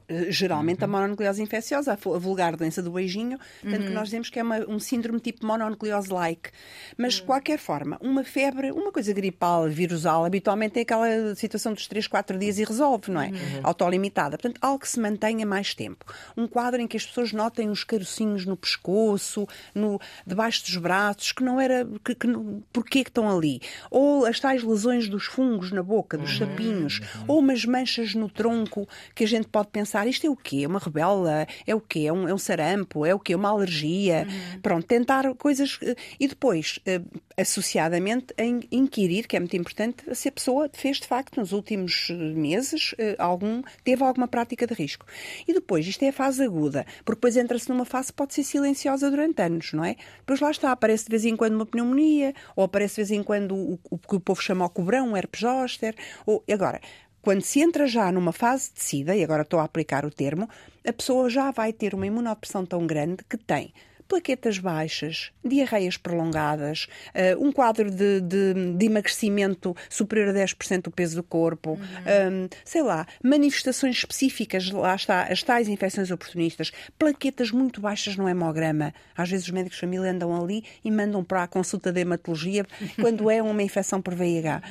[0.09, 0.85] Eh, geralmente uhum.
[0.85, 3.87] a mononucleose infecciosa, a vulgar doença do beijinho, tanto uhum.
[3.89, 6.51] que nós dizemos que é uma, um síndrome tipo mononucleose-like.
[6.97, 7.27] Mas, de uhum.
[7.27, 12.39] qualquer forma, uma febre, uma coisa gripal, virusal, habitualmente é aquela situação dos 3, 4
[12.39, 13.29] dias e resolve, não é?
[13.29, 13.61] Uhum.
[13.63, 14.39] Autolimitada.
[14.39, 16.07] Portanto, algo que se mantenha mais tempo.
[16.37, 21.33] Um quadro em que as pessoas notem os carocinhos no pescoço, no, debaixo dos braços,
[21.33, 21.87] que não era.
[22.03, 22.29] Que, que,
[22.73, 23.61] porquê que estão ali?
[23.91, 26.47] Ou as tais lesões dos fungos na boca, dos uhum.
[26.47, 27.25] sapinhos, uhum.
[27.29, 30.67] ou umas manchas no tronco que a gente pode pensar pensar isto é o quê?
[30.67, 31.47] Uma rebela?
[31.67, 32.01] É o quê?
[32.07, 33.05] É um, é um sarampo?
[33.05, 33.35] É o quê?
[33.35, 34.27] Uma alergia?
[34.29, 34.61] Uhum.
[34.61, 35.79] Pronto, tentar coisas.
[35.83, 37.01] Eh, e depois, eh,
[37.37, 42.09] associadamente, em inquirir, que é muito importante, se a pessoa fez de facto nos últimos
[42.11, 45.07] eh, meses algum, teve alguma prática de risco.
[45.47, 48.45] E depois, isto é a fase aguda, porque depois entra-se numa fase que pode ser
[48.45, 49.97] silenciosa durante anos, não é?
[50.19, 53.23] Depois lá está, aparece de vez em quando uma pneumonia, ou aparece de vez em
[53.23, 55.95] quando o, o que o povo chama o cobrão, o herpes zoster,
[56.27, 56.81] ou agora
[57.29, 60.49] quando se entra já numa fase de SIDA, e agora estou a aplicar o termo,
[60.83, 63.75] a pessoa já vai ter uma imunodepressão tão grande que tem
[64.09, 70.91] plaquetas baixas, diarreias prolongadas, uh, um quadro de, de, de, emagrecimento superior a 10% do
[70.91, 71.79] peso do corpo, uhum.
[71.79, 78.29] um, sei lá, manifestações específicas, lá está, as tais infecções oportunistas, plaquetas muito baixas no
[78.29, 78.95] hemograma.
[79.17, 82.67] Às vezes os médicos de família andam ali e mandam para a consulta de hematologia
[83.01, 84.63] quando é uma infecção por VIH.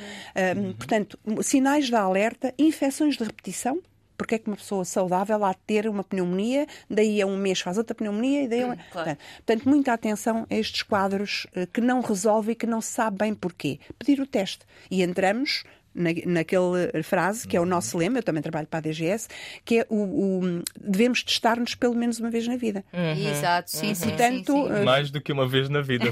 [0.56, 0.72] Um, uhum.
[0.74, 3.80] Portanto, sinais de alerta, infecções de repetição,
[4.18, 7.60] porque é que uma pessoa saudável há de ter uma pneumonia, daí a um mês
[7.60, 8.76] faz outra pneumonia e daí a uma...
[8.90, 9.16] claro.
[9.36, 13.18] Portanto, muita atenção a estes quadros eh, que não resolve e que não se sabe
[13.18, 13.78] bem porquê.
[13.96, 14.66] Pedir o teste.
[14.90, 15.62] E entramos
[15.98, 17.68] na, naquela frase, que é o uhum.
[17.68, 19.28] nosso lema, eu também trabalho para a DGS,
[19.64, 22.84] que é o, o devemos testar-nos pelo menos uma vez na vida.
[22.92, 23.28] Uhum.
[23.28, 23.94] Exato, sim, uhum.
[23.94, 24.84] sim, Portanto, sim, sim.
[24.84, 26.06] Mais do que uma vez na vida.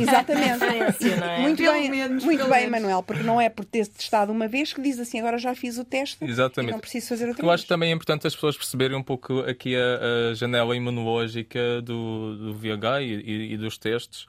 [0.00, 0.64] exatamente.
[0.64, 1.38] é?
[1.40, 4.72] Muito pelo bem, menos, muito bem Manuel, porque não é por ter testado uma vez
[4.72, 6.70] que diz assim, agora já fiz o teste exatamente.
[6.70, 7.48] e não preciso fazer outra eu vez.
[7.48, 12.36] Eu acho também importante as pessoas perceberem um pouco aqui a, a janela imunológica do,
[12.36, 14.26] do VH e, e, e dos testes.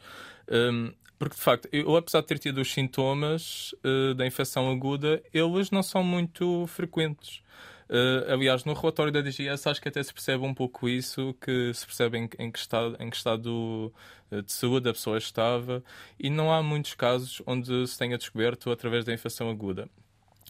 [0.52, 5.22] Um, Porque, de facto, eu, apesar de ter tido os sintomas uh, da infecção aguda,
[5.34, 7.42] eles não são muito frequentes.
[7.90, 11.74] Uh, aliás, no relatório da DGS acho que até se percebe um pouco isso, que
[11.74, 13.92] se percebe em, em que estado, em que estado
[14.32, 15.84] de saúde a pessoa estava,
[16.18, 19.90] e não há muitos casos onde se tenha descoberto através da infecção aguda.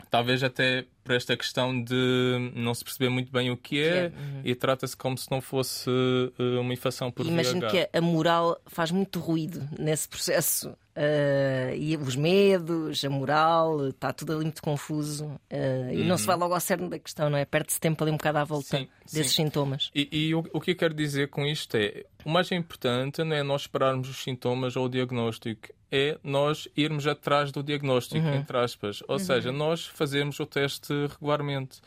[0.10, 4.42] Talvez até por esta questão de não se perceber muito bem o que é, uhum.
[4.44, 7.72] e trata-se como se não fosse uh, uma infecção por Imagino VIH.
[7.72, 10.70] que a moral faz muito ruído nesse processo.
[10.70, 15.92] Uh, e os medos, a moral, está tudo ali muito confuso uh, uhum.
[15.94, 16.42] e não se vai uhum.
[16.42, 17.46] logo ao cerne da questão, não é?
[17.46, 19.46] Perde-se tempo ali um bocado à volta sim, desses sim.
[19.46, 19.90] sintomas.
[19.96, 23.36] E, e o, o, que eu quero dizer com isto é: o mais importante não
[23.36, 28.36] é nós esperarmos os sintomas ou o diagnóstico, é nós irmos atrás do diagnóstico, uhum.
[28.36, 29.02] entre aspas.
[29.08, 29.20] Ou uhum.
[29.20, 31.82] seja, nós fazermos o teste regularmente.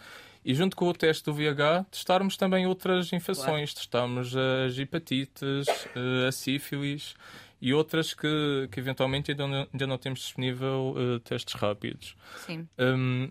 [0.45, 3.73] E junto com o teste do VIH, testarmos também outras infecções.
[3.73, 3.75] Claro.
[3.75, 7.15] Testarmos as hepatites, eh, a sífilis
[7.61, 12.17] e outras que, que eventualmente ainda não, ainda não temos disponível uh, testes rápidos.
[12.45, 12.69] Sim.
[12.77, 13.31] Um,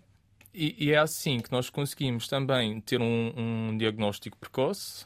[0.54, 5.06] e, e, é assim que nós conseguimos também ter um, um diagnóstico precoce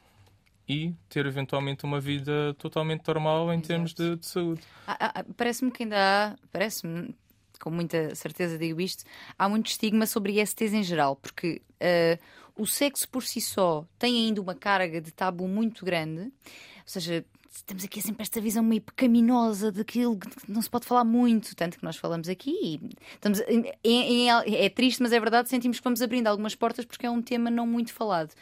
[0.68, 3.68] e ter eventualmente uma vida totalmente normal em Exato.
[3.68, 4.62] termos de, de saúde.
[4.88, 7.16] Ah, ah, ah, parece-me que ainda há, parece-me,
[7.60, 9.04] com muita certeza digo isto,
[9.38, 14.26] há muito estigma sobre ISTs em geral, porque uh, o sexo por si só tem
[14.26, 16.32] ainda uma carga de tabu muito grande, ou
[16.86, 17.24] seja,
[17.66, 21.78] temos aqui sempre esta visão meio pecaminosa daquilo que não se pode falar muito, tanto
[21.78, 22.82] que nós falamos aqui.
[23.14, 27.06] Estamos, é, é, é triste, mas é verdade, sentimos que vamos abrindo algumas portas porque
[27.06, 28.34] é um tema não muito falado.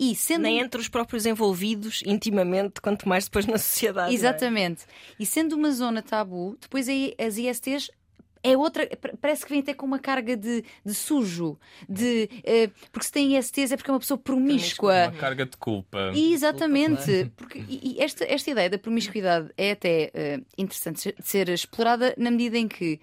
[0.00, 0.42] E sendo...
[0.42, 4.10] Nem entre os próprios envolvidos, intimamente, quanto mais depois na sociedade.
[4.10, 4.14] É?
[4.14, 4.84] Exatamente.
[4.84, 5.14] É?
[5.20, 7.90] E sendo uma zona tabu, depois as ISTs
[8.42, 8.88] é outra,
[9.20, 13.36] parece que vem até com uma carga de, de sujo, de uh, porque se tem
[13.36, 15.08] ISTs é porque é uma pessoa promíscua.
[15.08, 16.10] Uma carga de culpa.
[16.14, 21.28] E, exatamente, porque e, e esta, esta ideia da promiscuidade é até uh, interessante de
[21.28, 22.98] ser explorada na medida em que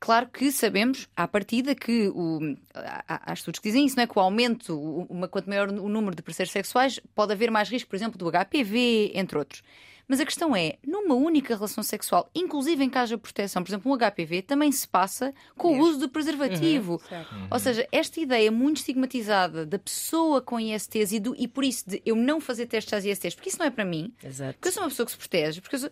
[0.00, 4.06] Claro que sabemos, à partida, que o, há, há, estudos que dizem isso, não é?
[4.06, 4.78] Que o aumento,
[5.10, 8.30] uma, quanto maior o número de parceiros sexuais, pode haver mais risco, por exemplo, do
[8.30, 9.62] HPV, entre outros.
[10.08, 13.92] Mas a questão é, numa única relação sexual, inclusive em caso de proteção, por exemplo,
[13.92, 16.98] um HPV, também se passa com o uso do preservativo.
[17.10, 21.62] Uhum, Ou seja, esta ideia muito estigmatizada da pessoa com ISTs e, do, e por
[21.62, 24.54] isso de eu não fazer testes às ISTs, porque isso não é para mim, Exato.
[24.54, 25.90] porque eu sou uma pessoa que se protege, porque sou...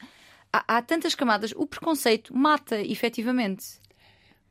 [0.51, 3.66] há, há tantas camadas, o preconceito mata efetivamente.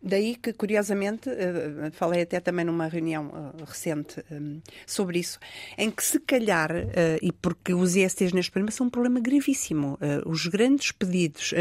[0.06, 5.40] Daí que, curiosamente, uh, falei até também numa reunião uh, recente um, sobre isso,
[5.76, 9.98] em que se calhar, uh, e porque os ISTs neste problema são um problema gravíssimo,
[10.26, 11.54] os grandes pedidos,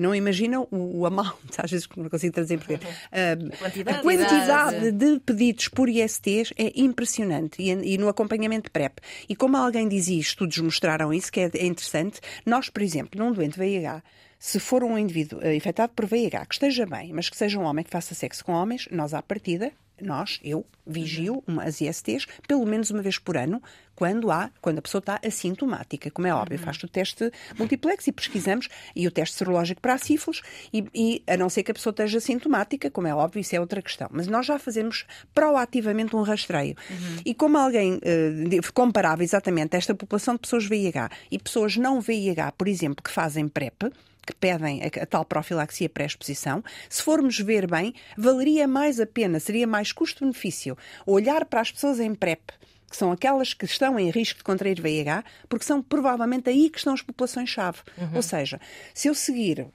[0.00, 2.80] não imaginam o, o amount, às vezes não consigo trazer em português,
[3.86, 7.62] a quantidade, de pedidos por ISTs é impressionante.
[7.62, 8.98] E, e, no acompanhamento PrEP.
[9.28, 13.32] E como alguém dizia, estudos mostraram isso, que é, é interessante, nós, por exemplo, num
[13.32, 14.02] doente VIH,
[14.38, 17.64] se for um indivíduo uh, infectado por VIH que esteja bem, mas que seja um
[17.64, 22.26] homem que faça sexo com homens, nós à partida, nós, eu, vigio uma, as ISTs
[22.46, 23.62] pelo menos uma vez por ano,
[23.94, 26.64] quando há, quando a pessoa está assintomática, como é óbvio, uhum.
[26.64, 31.22] faz o teste multiplex e pesquisamos, e o teste serológico para a sífilis, e, e,
[31.26, 34.08] a não ser que a pessoa esteja assintomática, como é óbvio, isso é outra questão.
[34.12, 36.76] Mas nós já fazemos proativamente um rastreio.
[36.90, 37.16] Uhum.
[37.24, 42.52] E como alguém uh, comparava exatamente esta população de pessoas VIH e pessoas não VIH,
[42.52, 43.90] por exemplo, que fazem PrEP,
[44.26, 49.38] que pedem a, a tal profilaxia pré-exposição, se formos ver bem, valeria mais a pena,
[49.38, 52.40] seria mais custo-benefício olhar para as pessoas em PrEP
[52.88, 56.78] que são aquelas que estão em risco de contrair VIH, porque são provavelmente aí que
[56.78, 57.78] estão as populações-chave.
[57.98, 58.10] Uhum.
[58.14, 58.60] Ou seja,
[58.94, 59.66] se eu seguir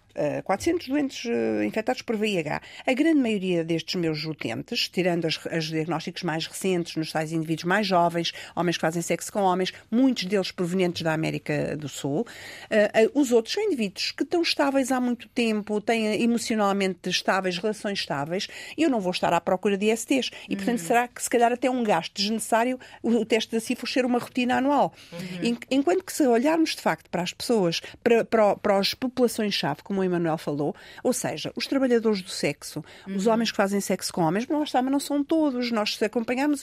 [0.44, 2.62] 400 eh, doentes uh, infectados por VIH.
[2.86, 7.88] A grande maioria destes meus utentes, tirando os diagnósticos mais recentes nos tais indivíduos mais
[7.88, 13.20] jovens, homens que fazem sexo com homens, muitos deles provenientes da América do Sul, uh,
[13.20, 18.48] os outros são indivíduos que estão estáveis há muito tempo, têm emocionalmente estáveis, relações estáveis,
[18.78, 20.32] e eu não vou estar à procura de ISTs.
[20.50, 20.88] E, portanto, uhum.
[20.88, 24.58] será que se calhar até um gasto desnecessário o, teste da sífilis ser uma rotina
[24.58, 24.94] anual.
[25.12, 25.58] Uhum.
[25.70, 30.01] Enquanto que se olharmos de facto para as pessoas, para, para, para as populações-chave, como
[30.02, 33.16] o Emanuel falou, ou seja, os trabalhadores do sexo, uhum.
[33.16, 35.72] os homens que fazem sexo com homens, nós também não são todos.
[35.72, 36.62] Nós acompanhamos,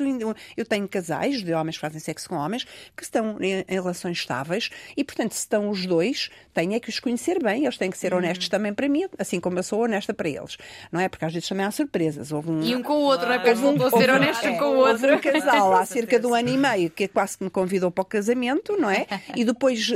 [0.57, 2.65] eu tenho casais de homens que fazem sexo com homens
[2.97, 6.89] que estão em, em relações estáveis e, portanto, se estão os dois, têm é que
[6.89, 8.19] os conhecer bem, eles têm que ser uhum.
[8.19, 10.57] honestos também para mim, assim como eu sou honesta para eles.
[10.91, 11.09] Não é?
[11.09, 12.33] Porque às vezes também há surpresas.
[12.33, 12.63] Houve um...
[12.63, 13.43] E um com o outro, claro.
[13.43, 13.55] não é?
[13.55, 15.13] Porque um, ser honesto é, com o outro.
[15.13, 17.91] Houve um casal há cerca de um ano e meio que quase que me convidou
[17.91, 19.07] para o casamento, não é?
[19.37, 19.89] E depois,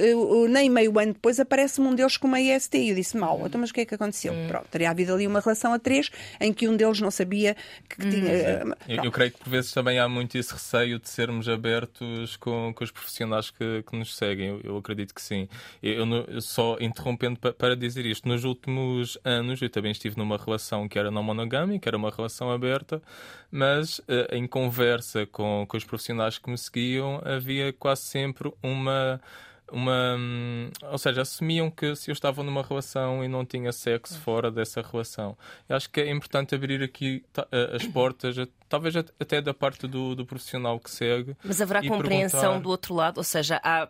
[0.49, 3.61] nem meio ano depois, aparece-me um deles com uma IST e eu disse, mal então,
[3.61, 4.33] mas o que é que aconteceu?
[4.33, 4.47] Hum.
[4.49, 7.57] Pronto, teria havido ali uma relação a três em que um deles não sabia
[7.89, 8.11] que hum.
[8.11, 8.33] tinha.
[8.33, 12.37] Uh, eu, eu, creio que por vezes também há muito esse receio de sermos abertos
[12.37, 14.49] com, com os profissionais que, que nos seguem.
[14.49, 15.49] Eu, eu acredito que sim.
[15.83, 20.87] Eu, eu só interrompendo para, dizer isto, nos últimos anos eu também estive numa relação
[20.87, 23.03] que era não monogâmica, era uma relação aberta,
[23.51, 29.21] mas uh, em conversa com, com os profissionais que me seguiam havia quase sempre uma
[29.73, 30.19] uma.
[30.91, 34.83] Ou seja, assumiam que se eu estava numa relação e não tinha sexo fora dessa
[34.83, 35.37] relação.
[35.67, 37.25] Eu acho que é importante abrir aqui
[37.75, 38.37] as portas,
[38.69, 41.35] talvez até da parte do, do profissional que segue.
[41.43, 43.17] Mas haverá compreensão do outro lado?
[43.19, 43.89] Ou seja, há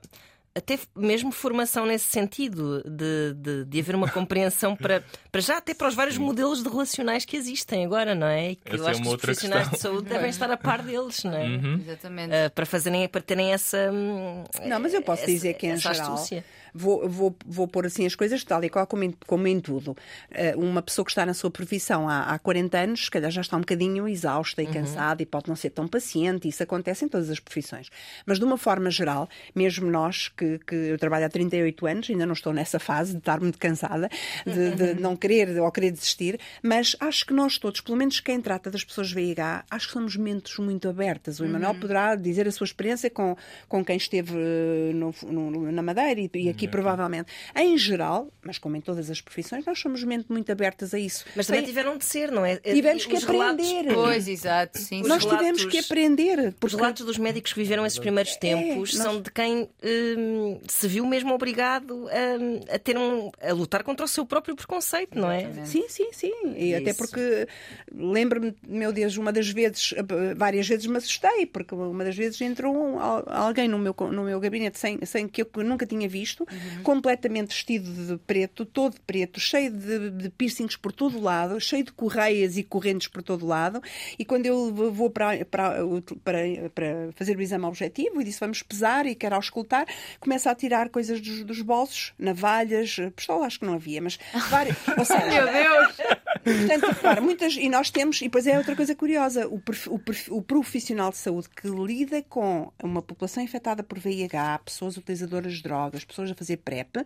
[0.54, 5.72] até mesmo formação nesse sentido, de, de, de haver uma compreensão para, para já até
[5.74, 6.22] para os vários Sim.
[6.22, 8.52] modelos de relacionais que existem agora, não é?
[8.52, 9.90] E que essa eu acho é que os profissionais questão.
[9.92, 11.46] de saúde devem estar a par deles, não é?
[11.46, 11.80] Uhum.
[11.80, 12.34] Exatamente.
[12.34, 13.90] Uh, para, fazerem, para terem essa.
[13.90, 16.14] Não, mas eu posso essa, dizer que em geral.
[16.14, 19.60] Astúcia vou, vou, vou pôr assim as coisas tal e qual como em, como em
[19.60, 19.90] tudo.
[20.30, 23.40] Uh, uma pessoa que está na sua profissão há, há 40 anos, se calhar já
[23.40, 24.72] está um bocadinho exausta e uhum.
[24.72, 27.88] cansada e pode não ser tão paciente, isso acontece em todas as profissões.
[28.26, 32.24] Mas de uma forma geral, mesmo nós, que, que eu trabalho há 38 anos, ainda
[32.24, 34.08] não estou nessa fase de estar muito cansada,
[34.46, 38.40] de, de não querer ou querer desistir, mas acho que nós todos, pelo menos quem
[38.40, 41.38] trata das pessoas VIH, acho que somos mentes muito abertas.
[41.38, 41.80] O Emanuel uhum.
[41.80, 43.36] poderá dizer a sua experiência com,
[43.68, 47.32] com quem esteve eh, no, no, na Madeira e, e aqui aqui provavelmente.
[47.54, 51.24] Em geral, mas como em todas as profissões, nós somos mente muito abertas a isso.
[51.34, 52.56] Mas também tiveram de ser, não é?
[52.56, 53.92] Tivemos que aprender.
[53.92, 55.02] Pois, exato, sim.
[55.02, 55.38] Nós relatos...
[55.38, 56.52] tivemos que aprender.
[56.52, 56.66] Porque...
[56.66, 59.06] Os relatos dos médicos que viveram esses primeiros é, tempos é, nós...
[59.06, 60.31] são de quem hum,
[60.68, 65.18] se viu mesmo obrigado a, a, ter um, a lutar contra o seu próprio preconceito,
[65.18, 65.64] não é?
[65.64, 66.54] Sim, sim, sim.
[66.56, 67.46] E até porque
[67.92, 69.94] lembro-me, meu Deus, uma das vezes,
[70.36, 74.40] várias vezes me assustei, porque uma das vezes entrou um, alguém no meu, no meu
[74.40, 76.82] gabinete sem, sem que eu nunca tinha visto uhum.
[76.82, 81.92] completamente vestido de preto, todo preto, cheio de, de piercings por todo lado, cheio de
[81.92, 83.82] correias e correntes por todo lado.
[84.18, 85.76] E quando eu vou para, para,
[86.24, 89.86] para, para fazer o exame objetivo e disse vamos pesar e quero auscultar,
[90.22, 94.76] começa a tirar coisas dos, dos bolsos, navalhas, pistola acho que não havia, mas várias.
[94.96, 95.96] Ou seja, Meu Deus!
[96.42, 99.56] Portanto, repara, muitas, e nós temos, e depois é outra coisa curiosa, o,
[99.88, 105.54] o, o profissional de saúde que lida com uma população infectada por VIH, pessoas utilizadoras
[105.54, 107.04] de drogas, pessoas a fazer PrEP,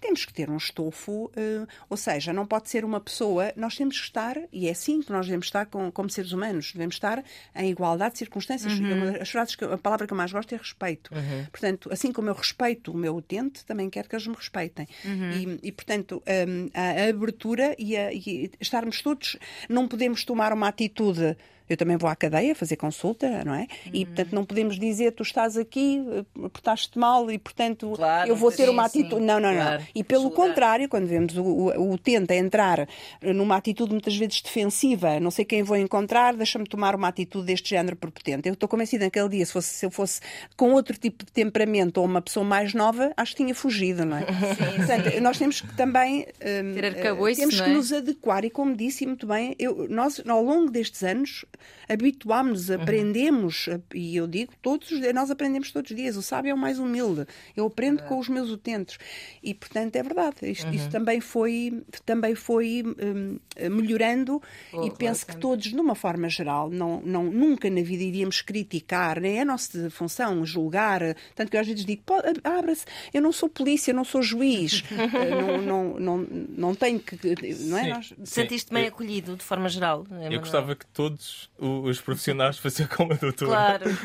[0.00, 3.98] temos que ter um estofo, uh, ou seja, não pode ser uma pessoa, nós temos
[3.98, 7.24] que estar, e é assim que nós devemos estar com, como seres humanos, devemos estar
[7.54, 8.78] em igualdade de circunstâncias.
[8.78, 9.20] Uhum.
[9.20, 11.14] As frases que, a palavra que eu mais gosto é respeito.
[11.14, 11.46] Uhum.
[11.50, 14.86] Portanto, assim como eu respeito o meu utente, também quero que eles me respeitem.
[15.04, 15.30] Uhum.
[15.30, 19.36] E, e, portanto, um, a, a, abertura e, a, e estarmos todos,
[19.68, 21.36] não podemos tomar uma atitude
[21.68, 23.60] eu também vou à cadeia fazer consulta, não é?
[23.60, 23.90] Uhum.
[23.92, 28.36] E, portanto, não podemos dizer tu estás aqui, eh, portaste mal e, portanto, claro, eu
[28.36, 29.20] vou ter sim, uma atitude.
[29.20, 29.26] Sim.
[29.26, 29.80] Não, não, claro.
[29.80, 29.86] não.
[29.94, 32.88] E pelo contrário, quando vemos o, o, o utente a entrar
[33.22, 37.70] numa atitude muitas vezes defensiva, não sei quem vou encontrar, deixa-me tomar uma atitude deste
[37.70, 38.48] género prepotente.
[38.48, 40.20] Eu estou convencida naquele dia, se, fosse, se eu fosse
[40.56, 44.18] com outro tipo de temperamento ou uma pessoa mais nova, acho que tinha fugido, não
[44.18, 44.26] é?
[44.54, 47.72] Sim, portanto, nós temos que também um, temos que é?
[47.72, 51.44] nos adequar e, como disse muito bem, eu, nós ao longo destes anos
[51.88, 52.76] habituámos, uhum.
[52.76, 56.16] aprendemos, e eu digo, todos os dias, nós aprendemos todos os dias.
[56.16, 57.26] O sábio é o mais humilde.
[57.56, 58.98] Eu aprendo com os meus utentes.
[59.42, 60.36] E, portanto, é verdade.
[60.42, 60.74] Isto, uhum.
[60.74, 63.38] Isso também foi, também foi um,
[63.70, 64.42] melhorando
[64.72, 68.40] oh, e penso que todos, de uma forma geral, não, não, nunca na vida iríamos
[68.40, 71.00] criticar, nem é a nossa função julgar.
[71.34, 72.02] Tanto que eu às vezes digo,
[72.44, 77.00] abra-se, eu não sou polícia, eu não sou juiz, eh, não, não, não, não tenho
[77.00, 77.16] que.
[77.64, 78.00] Não é?
[78.24, 80.06] Sentiste bem acolhido, de forma geral?
[80.30, 83.50] Eu gostava que todos os profissionais faziam como a doutora.
[83.50, 83.84] Claro.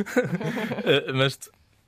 [0.83, 1.37] Eh, mas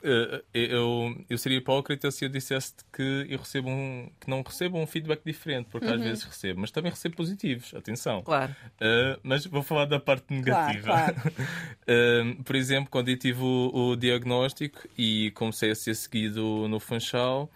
[0.03, 4.77] uh, eu, eu seria hipócrita se eu dissesse que eu recebo um, que não recebo
[4.77, 5.93] um feedback diferente, porque uhum.
[5.93, 8.21] às vezes recebo, mas também recebo positivos, atenção.
[8.21, 8.55] Claro.
[8.75, 10.83] Uh, mas vou falar da parte negativa.
[10.83, 11.33] Claro, claro.
[12.37, 16.79] uh, por exemplo, quando eu tive o, o, diagnóstico e comecei a ser seguido no
[16.79, 17.49] Funchal,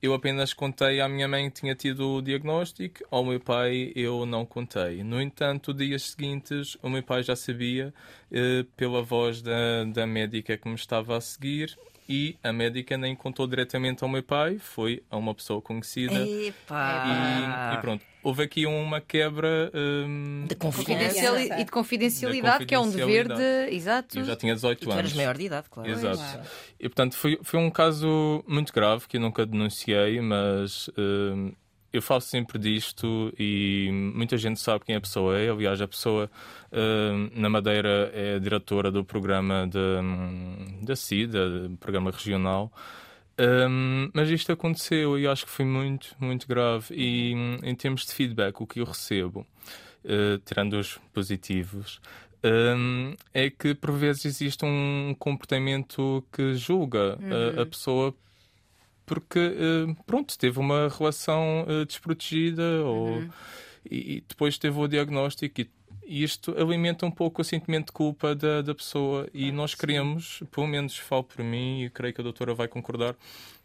[0.00, 4.24] eu apenas contei à minha mãe que tinha tido o diagnóstico, ao meu pai eu
[4.24, 5.02] não contei.
[5.02, 7.92] No entanto, dias seguintes, o meu pai já sabia,
[8.30, 11.76] eh, pela voz da, da médica que me estava a seguir,
[12.08, 16.14] e a médica nem contou diretamente ao meu pai, foi a uma pessoa conhecida.
[16.14, 18.02] E, e, pronto.
[18.22, 21.60] Houve aqui uma quebra um, de confidencialidade.
[21.60, 23.74] e de confidencialidade, que é um dever de.
[23.74, 24.18] Exato.
[24.18, 25.12] Eu já tinha 18 e anos.
[25.12, 25.90] Tu maior de idade, claro.
[25.90, 26.16] Exato.
[26.16, 26.40] Claro.
[26.80, 30.90] E portanto foi, foi um caso muito grave que eu nunca denunciei, mas.
[30.96, 31.52] Um,
[31.92, 35.48] eu falo sempre disto e muita gente sabe quem a pessoa é.
[35.48, 36.30] Aliás, a pessoa
[36.70, 42.72] uh, na Madeira é diretora do programa hum, da CIDA, programa regional.
[43.38, 46.94] Um, mas isto aconteceu e acho que foi muito, muito grave.
[46.94, 49.46] E em termos de feedback, o que eu recebo,
[50.04, 52.00] uh, tirando os positivos,
[52.44, 57.58] um, é que por vezes existe um comportamento que julga uhum.
[57.58, 58.14] a, a, pessoa
[59.08, 63.30] porque, uh, pronto, teve uma relação uh, desprotegida ou, uhum.
[63.90, 65.70] e, e, depois teve o diagnóstico e
[66.10, 69.28] e isto alimenta um pouco o sentimento de culpa da, da pessoa.
[69.34, 73.14] E nós queremos, pelo menos falo por mim, e creio que a doutora vai concordar,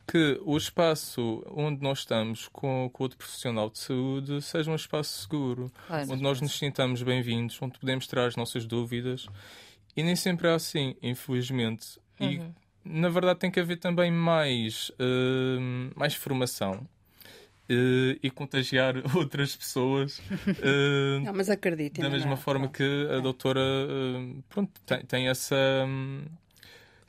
[0.05, 5.21] que o espaço onde nós estamos com, com outro profissional de saúde seja um espaço
[5.21, 9.27] seguro, claro, onde nós nos sintamos bem-vindos, onde podemos tirar as nossas dúvidas.
[9.95, 11.97] E nem sempre é assim, infelizmente.
[12.19, 12.53] Uhum.
[12.83, 16.87] Na verdade tem que haver também mais, uh, mais formação
[17.63, 20.19] Uh, e contagiar outras pessoas.
[20.19, 22.01] Uh, não, mas acredito.
[22.01, 25.55] Da mesma forma que a doutora uh, pronto, tem, tem essa.
[25.87, 26.25] Um,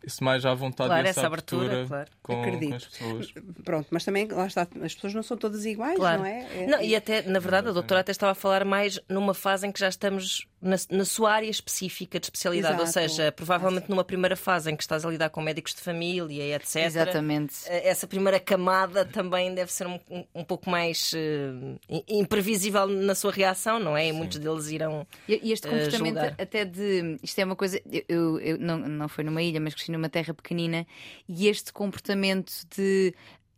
[0.07, 2.11] isso mais à vontade claro, essa, essa abertura, abertura claro.
[2.23, 2.69] com, Acredito.
[2.69, 3.35] com as pessoas.
[3.65, 6.21] Pronto, mas também lá está, as pessoas não são todas iguais, claro.
[6.21, 6.63] não é?
[6.63, 6.67] é...
[6.67, 9.73] Não, e até, na verdade, a doutora até estava a falar mais numa fase em
[9.73, 12.87] que já estamos na, na sua área específica de especialidade, Exato.
[12.87, 16.57] ou seja, provavelmente numa primeira fase em que estás a lidar com médicos de família,
[16.57, 16.77] etc.
[16.87, 17.55] Exatamente.
[17.67, 20.01] Eh, essa primeira camada também deve ser um,
[20.35, 24.09] um pouco mais uh, imprevisível na sua reação, não é?
[24.09, 25.07] E muitos deles irão.
[25.29, 27.19] E este comportamento uh, até de.
[27.23, 27.81] Isto é uma coisa.
[28.09, 30.87] Eu, eu, não, não foi numa ilha, mas cresci numa terra pequenina,
[31.29, 33.15] e este comportamento de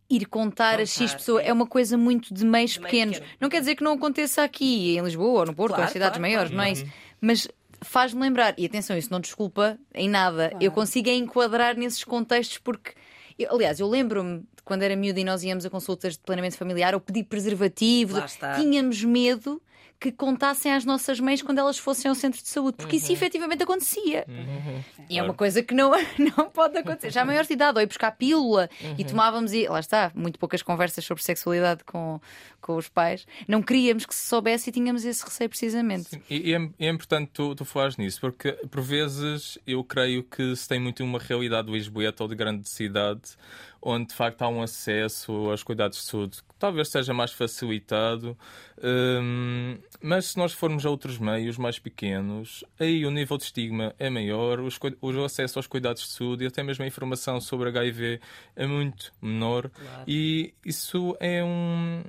[0.09, 1.49] ir contar, contar a X pessoa é.
[1.49, 3.19] é uma coisa muito de meios de pequenos.
[3.19, 3.37] Pequeno.
[3.41, 5.93] Não quer dizer que não aconteça aqui em Lisboa ou no Porto claro, ou em
[5.93, 6.57] cidades claro, maiores, claro.
[6.57, 6.85] não é isso?
[6.85, 6.91] Uhum.
[7.21, 7.49] Mas
[7.83, 12.93] faz-me lembrar, e atenção, isso não desculpa em nada, eu consigo enquadrar nesses contextos porque.
[13.39, 16.57] Eu, aliás, eu lembro-me de quando era miúda e nós íamos a consultas de planeamento
[16.57, 18.17] familiar, ou pedi preservativo,
[18.57, 19.61] tínhamos medo
[19.99, 23.03] que contassem às nossas mães quando elas fossem ao centro de saúde, porque uhum.
[23.03, 24.25] isso efetivamente acontecia.
[24.29, 24.83] Uhum.
[25.09, 25.91] E é uma coisa que não,
[26.37, 27.11] não pode acontecer.
[27.11, 28.95] Já a maior de idade, ou ir buscar pílula uhum.
[28.99, 32.21] e tomávamos, e lá está, muito poucas conversas sobre sexualidade com,
[32.61, 33.27] com os pais.
[33.49, 36.11] Não queríamos que se soubesse e tínhamos esse receio precisamente.
[36.11, 36.23] Sim.
[36.29, 40.69] E é, é, importante tu, tu falares nisso, porque por vezes eu creio que se
[40.69, 43.37] tem muito uma realidade de Lisboeta ou de grande cidade
[43.81, 48.37] onde de facto há um acesso aos cuidados de saúde que talvez seja mais facilitado,
[48.83, 53.95] um, mas se nós formos a outros meios mais pequenos, aí o nível de estigma
[53.99, 57.69] é maior, os, o acesso aos cuidados de saúde e até mesmo a informação sobre
[57.69, 58.21] HIV
[58.55, 60.05] é muito menor claro.
[60.07, 62.03] e isso é um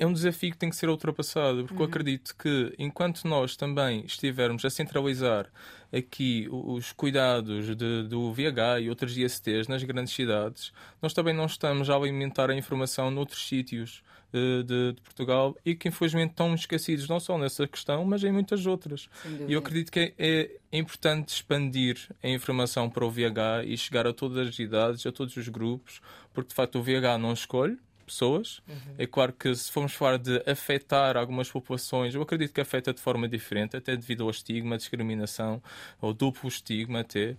[0.00, 1.82] é um desafio que tem que ser ultrapassado, porque uhum.
[1.82, 5.46] eu acredito que enquanto nós também estivermos a centralizar
[5.92, 10.72] aqui os cuidados de, do VH e outras ISTs nas grandes cidades,
[11.02, 15.74] nós também não estamos a alimentar a informação noutros sítios de, de, de, Portugal e
[15.74, 19.06] que infelizmente estão esquecidos não só nessa questão, mas em muitas outras.
[19.46, 24.06] E eu acredito que é, é importante expandir a informação para o VH e chegar
[24.06, 26.00] a todas as idades, a todos os grupos,
[26.32, 27.76] porque de facto o VH não escolhe,
[28.10, 28.60] pessoas.
[28.68, 28.94] Uhum.
[28.98, 33.00] É claro que se formos falar de afetar algumas populações, eu acredito que afeta de
[33.00, 35.62] forma diferente, até devido ao estigma, discriminação,
[36.00, 37.36] ou duplo estigma até,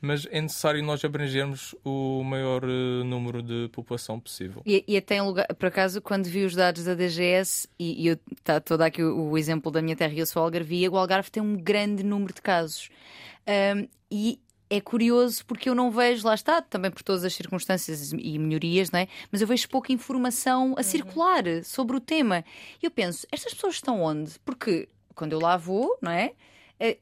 [0.00, 4.62] mas é necessário nós abrangermos o maior uh, número de população possível.
[4.64, 8.06] E, e até em lugar, por acaso, quando vi os dados da DGS, e, e
[8.08, 10.96] eu está todo aqui o, o, exemplo da minha terra e eu sou Algarvia, o
[10.96, 12.88] Algarve tem um grande número de casos.
[13.46, 14.38] Um, e
[14.68, 18.90] é curioso porque eu não vejo, lá está, também por todas as circunstâncias e melhorias,
[18.90, 19.08] não é?
[19.30, 20.82] mas eu vejo pouca informação a uhum.
[20.82, 22.44] circular sobre o tema.
[22.82, 24.38] E eu penso, estas pessoas estão onde?
[24.44, 26.32] Porque quando eu lá vou, não é?
[26.80, 26.98] é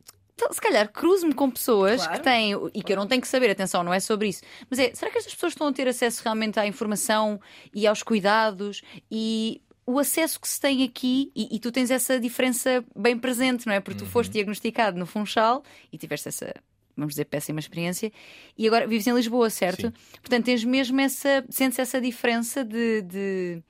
[0.51, 2.19] se calhar cruzo-me com pessoas claro.
[2.19, 4.79] que têm e que eu não tenho que saber, atenção, não é sobre isso, mas
[4.79, 7.41] é, será que estas pessoas estão a ter acesso realmente à informação
[7.73, 12.19] e aos cuidados e o acesso que se tem aqui, e, e, tu tens essa
[12.19, 13.81] diferença bem presente, não é?
[13.81, 14.35] Porque tu foste uhum.
[14.35, 16.55] diagnosticado no Funchal e tiveste essa
[16.97, 18.12] vamos dizer, péssima experiência,
[18.57, 19.86] e agora vives em Lisboa, certo?
[19.88, 19.93] Sim.
[20.20, 23.62] Portanto, tens mesmo essa, sentes essa diferença de, de,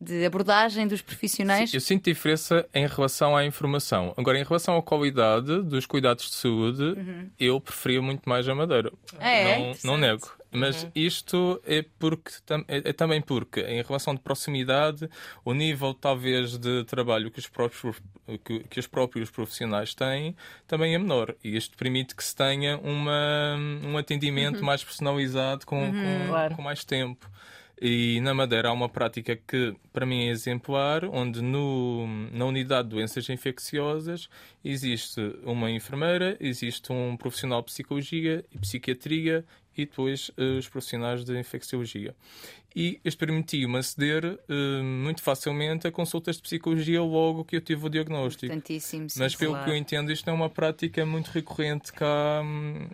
[0.00, 1.70] de abordagem dos profissionais?
[1.70, 4.14] Sim, eu sinto diferença em relação à informação.
[4.16, 7.30] Agora, em relação à qualidade dos cuidados de saúde, uhum.
[7.38, 8.92] eu preferia muito mais a Madeira.
[9.18, 10.37] É, não, não nego.
[10.50, 10.90] Mas uhum.
[10.94, 12.32] isto é porque
[12.68, 15.08] é, é, também porque, em relação de proximidade,
[15.44, 18.00] o nível talvez de trabalho que os próprios,
[18.44, 20.34] que, que os próprios profissionais têm
[20.66, 21.34] também é menor.
[21.44, 24.66] E isto permite que se tenha uma, um atendimento uhum.
[24.66, 25.92] mais personalizado com, uhum.
[25.92, 26.56] com, claro.
[26.56, 27.30] com mais tempo.
[27.80, 32.88] E na Madeira há uma prática que para mim é exemplar, onde no, na unidade
[32.88, 34.28] de doenças infecciosas
[34.64, 39.44] existe uma enfermeira, existe um profissional de psicologia e psiquiatria
[39.78, 42.14] e depois uh, os profissionais de infecciologia
[42.78, 47.86] e isto permitiu-me aceder uh, muito facilmente a consultas de psicologia logo que eu tive
[47.86, 48.54] o diagnóstico.
[48.78, 49.64] Sim, Mas pelo claro.
[49.64, 52.40] que eu entendo, isto é uma prática muito recorrente cá,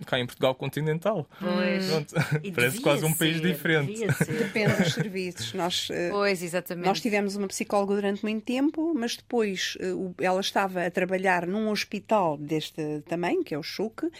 [0.06, 1.28] cá em Portugal continental.
[1.38, 1.90] Pois.
[2.54, 4.06] Parece quase um ser, país diferente.
[4.06, 5.52] Depende dos serviços.
[5.52, 6.86] Nós, uh, pois, exatamente.
[6.86, 11.68] Nós tivemos uma psicóloga durante muito tempo, mas depois uh, ela estava a trabalhar num
[11.68, 14.10] hospital deste tamanho, que é o CHUC,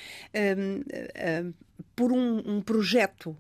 [1.95, 3.37] por um, um projeto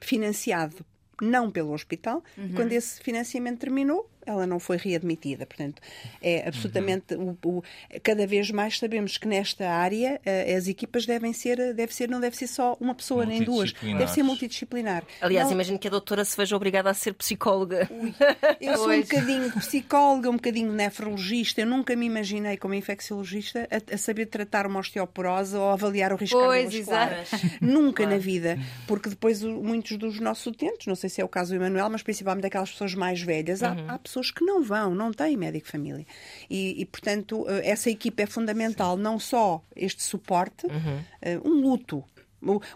[0.00, 0.84] financiado
[1.20, 2.22] não pelo hospital.
[2.36, 2.52] Uhum.
[2.54, 5.46] Quando esse financiamento terminou, ela não foi readmitida.
[5.46, 5.80] Portanto,
[6.22, 7.14] é absolutamente.
[7.14, 7.36] Uhum.
[7.44, 7.62] O, o,
[8.02, 12.20] cada vez mais sabemos que nesta área uh, as equipas devem ser, deve ser, não
[12.20, 15.04] deve ser só uma pessoa nem duas, deve ser multidisciplinar.
[15.20, 15.54] Aliás, não...
[15.54, 17.88] imagino que a doutora se veja obrigada a ser psicóloga.
[17.90, 18.14] Ui,
[18.60, 21.60] eu sou um bocadinho psicóloga, um bocadinho nefrologista.
[21.60, 26.16] Eu nunca me imaginei como infecciologista a, a saber tratar uma osteoporose ou avaliar o
[26.16, 27.24] risco pois, cardiovascular.
[27.60, 28.12] Nunca claro.
[28.12, 28.58] na vida.
[28.86, 32.02] Porque depois muitos dos nossos utentes, não sei se é o caso do Emanuel, mas
[32.02, 33.88] principalmente aquelas pessoas mais velhas, uhum.
[33.88, 36.06] há, há pessoas que não vão, não têm médico de família.
[36.48, 41.02] E, e, portanto, eh, essa equipa é fundamental, não só este suporte, uhum.
[41.44, 42.04] um luto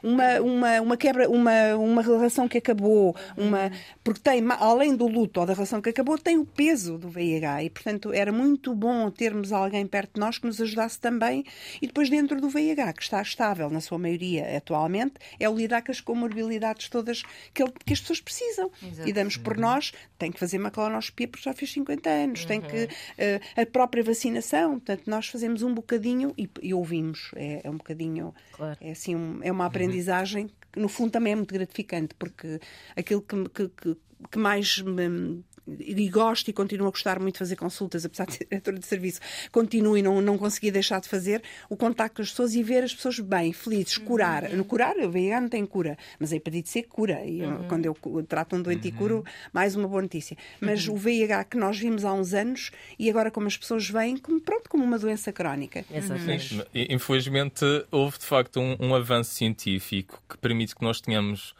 [0.02, 3.70] uma, uma, uma quebra, uma, uma relação que acabou, uma,
[4.02, 7.64] porque tem, além do luto ou da relação que acabou, tem o peso do VIH
[7.64, 11.44] e, portanto, era muito bom termos alguém perto de nós que nos ajudasse também.
[11.80, 15.82] E depois, dentro do VIH, que está estável na sua maioria atualmente, é o lidar
[15.82, 18.70] com as comorbilidades todas que, ele, que as pessoas precisam.
[18.82, 19.08] Exato.
[19.08, 22.46] E damos por nós, tem que fazer uma colonoscopia porque já fez 50 anos, uhum.
[22.46, 22.84] tem que.
[22.84, 27.30] Uh, a própria vacinação, portanto, nós fazemos um bocadinho e, e ouvimos.
[27.36, 28.34] É, é, um bocadinho.
[28.52, 28.76] Claro.
[28.80, 32.60] É assim, um, é uma aprendizagem que, no fundo, também é muito gratificante, porque
[32.96, 33.96] aquilo que, que,
[34.30, 35.42] que mais me,
[35.78, 38.86] e gosto e continuo a gostar muito de fazer consultas, apesar de ser diretora de
[38.86, 42.62] serviço, continuo e não, não consegui deixar de fazer o contacto com as pessoas e
[42.62, 44.44] ver as pessoas bem, felizes, curar.
[44.44, 44.56] Uhum.
[44.56, 47.24] No curar, o VIH não tem cura, mas é de ser cura.
[47.24, 47.68] E uhum.
[47.68, 47.96] quando eu
[48.26, 48.94] trato um doente uhum.
[48.94, 50.36] e curo, mais uma boa notícia.
[50.60, 50.94] Mas uhum.
[50.94, 54.40] o VIH que nós vimos há uns anos e agora como as pessoas veem, como,
[54.40, 55.84] pronto, como uma doença crónica.
[55.90, 56.64] Exatamente.
[56.74, 61.54] Infelizmente, houve de facto um, um avanço científico que permite que nós tenhamos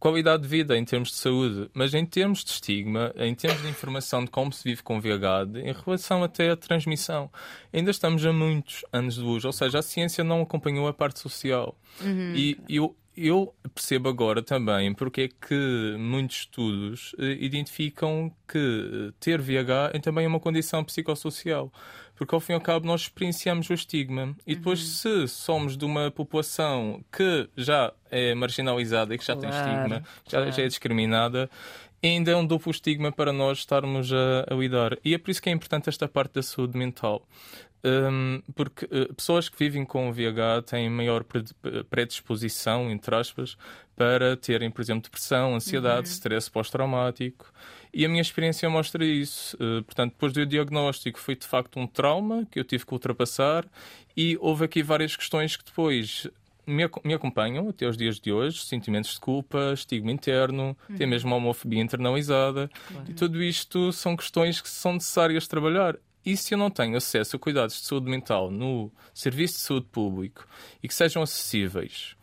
[0.00, 3.68] qualidade de vida em termos de saúde, mas em termos de estigma, em termos de
[3.68, 7.30] informação de como se vive com VIH, em relação até à transmissão,
[7.70, 11.20] ainda estamos a muitos anos de luz, ou seja, a ciência não acompanhou a parte
[11.20, 11.78] social.
[12.00, 12.32] Uhum.
[12.34, 19.40] E eu, eu percebo agora também porque é que muitos estudos eh, identificam que ter
[19.40, 21.72] VIH é também uma condição psicossocial
[22.20, 24.36] porque ao fim e ao cabo nós experienciamos o estigma.
[24.46, 25.26] E depois, uhum.
[25.26, 30.02] se somos de uma população que já é marginalizada e que já claro, tem estigma,
[30.28, 30.46] claro.
[30.46, 31.48] já, já é discriminada,
[32.02, 34.98] ainda é um duplo estigma para nós estarmos a, a, lidar.
[35.02, 37.26] E é por isso que é importante esta parte da saúde mental.
[37.82, 41.24] Um, porque uh, pessoas que vivem com VIH têm maior
[41.88, 43.56] predisposição, entre aspas,
[43.96, 46.14] para terem, por exemplo, depressão, ansiedade, uhum.
[46.14, 47.50] stress pós-traumático.
[47.92, 49.56] E a minha experiência mostra isso.
[49.56, 53.66] Uh, portanto, depois do diagnóstico, foi de facto um trauma que eu tive que ultrapassar,
[54.16, 56.28] e houve aqui várias questões que depois
[56.66, 60.94] me, acompanham até os dias de hoje, sentimentos de culpa, estigma interno, uhum.
[60.94, 62.70] até mesmo homofobia internalizada.
[62.88, 63.10] Claro.
[63.10, 65.96] E tudo isto são questões que são necessárias trabalhar.
[66.24, 69.86] E se eu não tenho acesso a cuidados de saúde mental no serviço de saúde
[69.90, 70.46] público
[70.82, 72.16] e que sejam acessíveis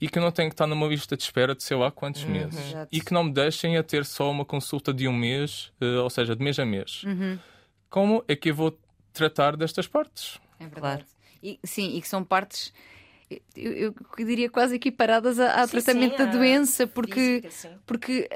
[0.00, 2.22] e que eu não tenho que estar numa lista de espera de sei lá quantos
[2.22, 2.30] uhum.
[2.30, 6.02] meses e que não me deixem a ter só uma consulta de um mês, uh,
[6.02, 7.38] ou seja, de mês a mês, uhum.
[7.90, 8.78] como é que eu vou
[9.12, 10.38] tratar destas partes?
[10.60, 11.04] É verdade.
[11.04, 11.04] Claro.
[11.42, 12.72] E, sim, e que são partes
[13.54, 18.28] eu, eu, diria quase equiparadas ao sim, tratamento sim, da doença, porque, física, porque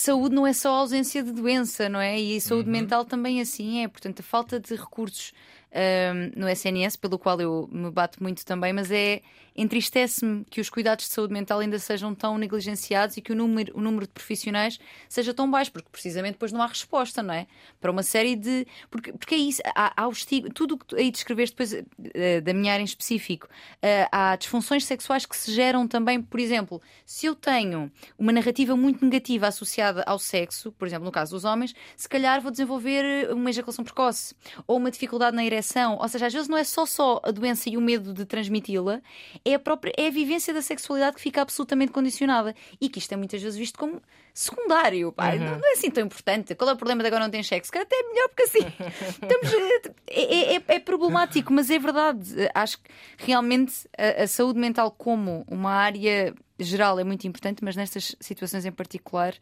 [0.00, 2.18] saúde não é só ausência de doença, não é?
[2.18, 2.72] E saúde uhum.
[2.72, 3.88] mental também assim é.
[3.88, 5.32] Portanto, a falta de recursos
[5.74, 9.22] um, no SNS, pelo qual eu me bato muito também, mas é
[9.56, 13.72] entristece-me que os cuidados de saúde mental ainda sejam tão negligenciados e que o número,
[13.76, 17.46] o número de profissionais seja tão baixo, porque precisamente depois não há resposta, não é?
[17.80, 18.66] Para uma série de.
[18.90, 22.42] Porque, porque é isso, há, há o estigma, tudo o que aí descreveste depois uh,
[22.42, 26.82] da minha área em específico, uh, há disfunções sexuais que se geram também, por exemplo,
[27.06, 31.44] se eu tenho uma narrativa muito negativa associada ao sexo, por exemplo, no caso dos
[31.44, 34.34] homens, se calhar vou desenvolver uma ejaculação precoce
[34.66, 35.63] ou uma dificuldade na ereção,
[35.98, 39.00] ou seja, às vezes não é só só a doença e o medo de transmiti-la,
[39.44, 43.12] é a própria é a vivência da sexualidade que fica absolutamente condicionada e que isto
[43.12, 44.00] é muitas vezes visto como
[44.32, 45.12] secundário.
[45.12, 45.32] Pá.
[45.32, 45.58] Uhum.
[45.58, 46.54] Não é assim tão importante.
[46.54, 47.70] Qual é o problema de agora não ter sexo?
[47.70, 48.66] Cara, até é melhor porque assim
[49.22, 52.34] estamos, é, é, é, problemático, mas é verdade.
[52.54, 57.76] Acho que realmente a, a saúde mental como uma área geral é muito importante, mas
[57.76, 59.34] nestas situações em particular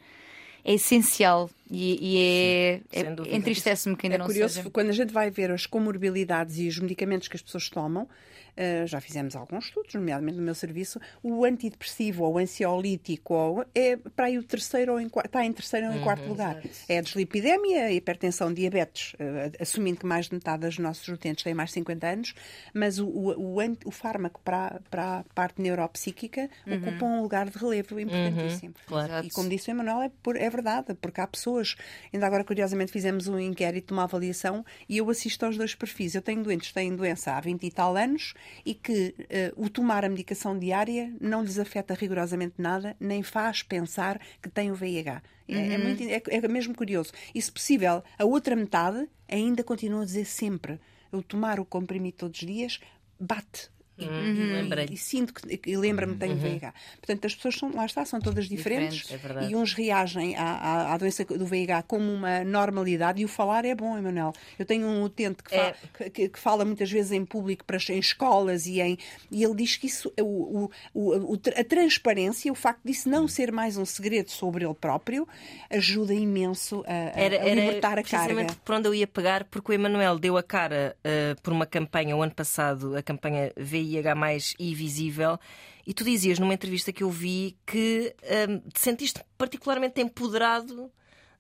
[0.65, 4.71] é essencial E, e é, é entristece-me que ainda é não curioso, seja.
[4.71, 8.09] Quando a gente vai ver as comorbilidades e os medicamentos que as pessoas tomam,
[8.57, 13.65] uh, já fizemos alguns estudos, nomeadamente no meu serviço, o antidepressivo ou o ansiolítico ou,
[13.75, 16.57] é para aí o terceiro ou em, está em terceiro ou em quarto uhum, lugar.
[16.57, 16.85] Exatamente.
[16.89, 21.45] É a deslipidemia, a hipertensão, diabetes, uh, assumindo que mais de metade dos nossos utentes
[21.45, 22.35] têm mais de 50 anos,
[22.75, 26.77] mas o, o, o, o fármaco para, para a parte neuropsíquica uhum.
[26.77, 28.75] ocupa um lugar de relevo importantíssimo.
[28.79, 29.27] Uhum, claro.
[29.27, 31.77] E como disse o Emanuel, é, por, é verdade, porque há pessoas,
[32.13, 36.15] ainda agora curiosamente fizemos um inquérito, uma avaliação, e eu assisto aos dois perfis.
[36.15, 38.35] Eu tenho doentes que têm doença há 20 e tal anos
[38.65, 39.15] e que
[39.57, 44.49] uh, o tomar a medicação diária não lhes afeta rigorosamente nada, nem faz pensar que
[44.49, 45.23] têm o VIH.
[45.49, 45.73] É, é uhum.
[45.73, 47.13] é, muito, é, é mesmo curioso.
[47.35, 50.81] E, se possível, a outra metade ainda continua a dizer sempre:
[51.13, 52.81] eu tomar o comprimido todos os dias
[53.19, 54.69] bate Uhum.
[54.89, 56.39] E, e, sinto que e lembra-me que tenho uhum.
[56.39, 56.73] VIH.
[56.97, 60.45] Portanto, as pessoas são, lá está, são todas diferentes, diferentes é e uns reagem à,
[60.45, 64.33] à, à, doença do VIH como uma normalidade e o falar é bom, Emanuel.
[64.59, 65.75] Eu tenho um utente que, é...
[65.75, 68.99] fa, que, que, fala muitas vezes em público, para, em escolas e, em,
[69.31, 73.53] e ele diz que isso, o, o, o, a transparência, o facto disso não ser
[73.53, 75.29] mais um segredo sobre ele próprio,
[75.71, 78.47] ajuda imenso a, a, era, a libertar a carga.
[78.65, 82.17] por onde eu ia pegar, porque o Emanuel deu a cara uh, por uma campanha
[82.17, 85.39] o ano passado, a campanha VIH VIH mais e visível.
[85.87, 88.15] E tu dizias numa entrevista que eu vi que
[88.49, 90.91] hum, te sentiste particularmente empoderado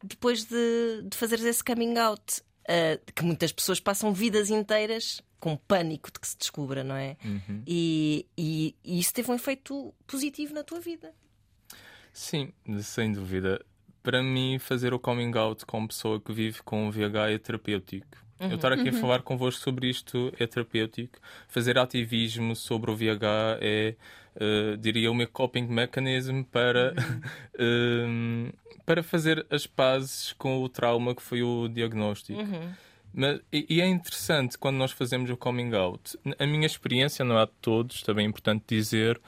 [0.02, 2.42] depois de, de fazeres esse coming out.
[2.62, 7.16] Uh, que muitas pessoas passam vidas inteiras com pânico de que se descubra, não é?
[7.24, 7.64] Uhum.
[7.66, 11.12] E, e, e, isso teve um efeito positivo na tua vida.
[12.12, 13.60] Sim, sem dúvida.
[14.04, 18.06] Para mim, fazer o coming out com pessoa que vive com VIH é terapêutico.
[18.42, 18.50] Uhum.
[18.50, 18.96] Eu estar aqui uhum.
[18.96, 21.18] a falar convosco sobre isto é terapêutico.
[21.48, 23.94] Fazer ativismo sobre o VH é,
[24.36, 26.94] uh, diria, o meu coping mechanism para,
[27.58, 28.48] uhum.
[28.48, 28.52] uh,
[28.84, 32.40] para fazer as pazes com o trauma que foi o diagnóstico.
[32.40, 32.72] Uhum.
[33.14, 36.18] Mas, e, e, é interessante quando nós fazemos o coming out.
[36.38, 39.20] A minha experiência, não há de todos, também é importante dizer,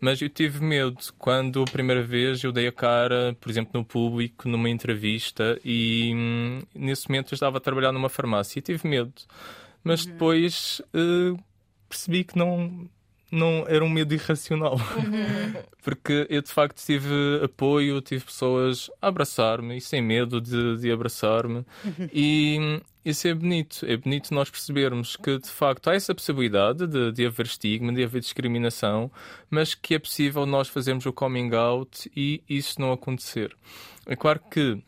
[0.00, 3.84] mas eu tive medo quando a primeira vez eu dei a cara, por exemplo, no
[3.84, 8.88] público, numa entrevista, e hum, nesse momento eu estava a trabalhar numa farmácia e tive
[8.88, 9.12] medo.
[9.84, 10.12] Mas uhum.
[10.12, 11.38] depois uh,
[11.88, 12.88] percebi que não,
[13.30, 14.74] não era um medo irracional.
[14.74, 15.62] Uhum.
[15.82, 20.90] Porque eu de facto tive apoio, tive pessoas a abraçar-me e sem medo de, de
[20.90, 21.64] abraçar-me.
[21.84, 22.08] Uhum.
[22.12, 23.84] E hum, isso é bonito.
[23.86, 28.04] É bonito nós percebermos que, de facto, há essa possibilidade de, de haver estigma, de
[28.04, 29.10] haver discriminação,
[29.48, 33.56] mas que é possível nós fazermos o coming out e isso não acontecer.
[34.06, 34.82] É claro que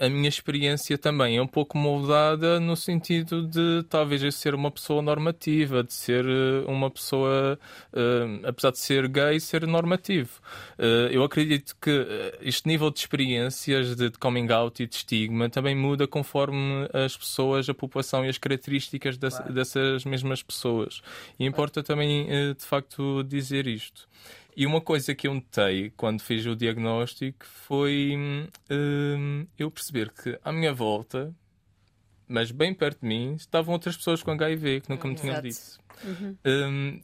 [0.00, 4.70] a minha experiência também é um pouco moldada no sentido de talvez eu ser uma
[4.70, 7.58] pessoa normativa, de ser eh, uma pessoa,
[7.92, 10.40] uh, apesar de ser gay, ser normativo.
[10.78, 12.06] Uh, eu acredito que
[12.40, 17.68] este nível de experiências de coming out e de estigma também muda conforme as pessoas,
[17.68, 21.00] a população e as características dessas mesmas pessoas.
[21.38, 24.08] E importa também, uh, de facto, dizer isto.
[24.58, 28.16] E uma coisa que eu notei quando fiz o diagnóstico foi
[28.68, 31.32] hum, eu perceber que à minha volta,
[32.26, 35.78] mas bem perto de mim, estavam outras pessoas com HIV que nunca me tinham dito.
[36.02, 36.36] Uhum.
[36.44, 37.00] Um,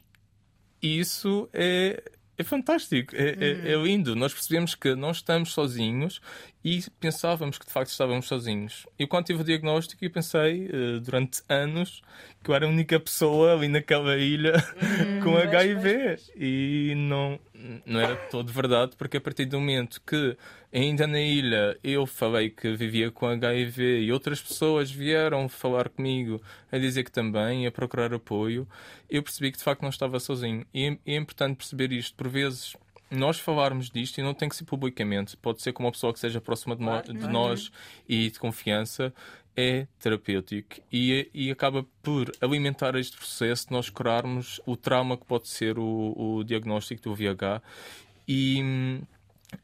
[0.83, 2.03] e isso é,
[2.37, 3.85] é fantástico, é, é, é, uhum.
[3.85, 4.16] lindo.
[4.16, 6.20] Nós percebemos que não estamos sozinhos
[6.64, 8.87] e pensávamos que de facto estávamos sozinhos.
[8.99, 12.03] E quando tive o diagnóstico, eu pensei uh, durante anos
[12.43, 14.55] que eu era a única pessoa ali naquela ilha
[15.01, 15.20] uhum.
[15.20, 16.18] com HIV.
[16.37, 17.39] E não,
[17.87, 20.37] não era todo verdade, porque a partir do momento que
[20.73, 26.43] ainda na ilha eu falei que vivia com HIV e outras pessoas vieram falar comigo
[26.71, 28.69] a dizer que também, a procurar apoio,
[29.09, 30.67] eu percebi que de facto não estava sozinho.
[30.75, 32.15] E é, importante perceber isto.
[32.15, 32.77] Por vezes
[33.15, 36.21] nós falarmos disto, e não tem que ser publicamente, pode ser com uma pessoa que
[36.21, 37.71] seja próxima de, claro, de nós
[38.09, 39.12] e de confiança,
[39.57, 45.25] é terapêutico e, e acaba por alimentar este processo de nós curarmos o trauma que
[45.25, 47.62] pode ser o, o diagnóstico do VIH.
[48.27, 48.61] E,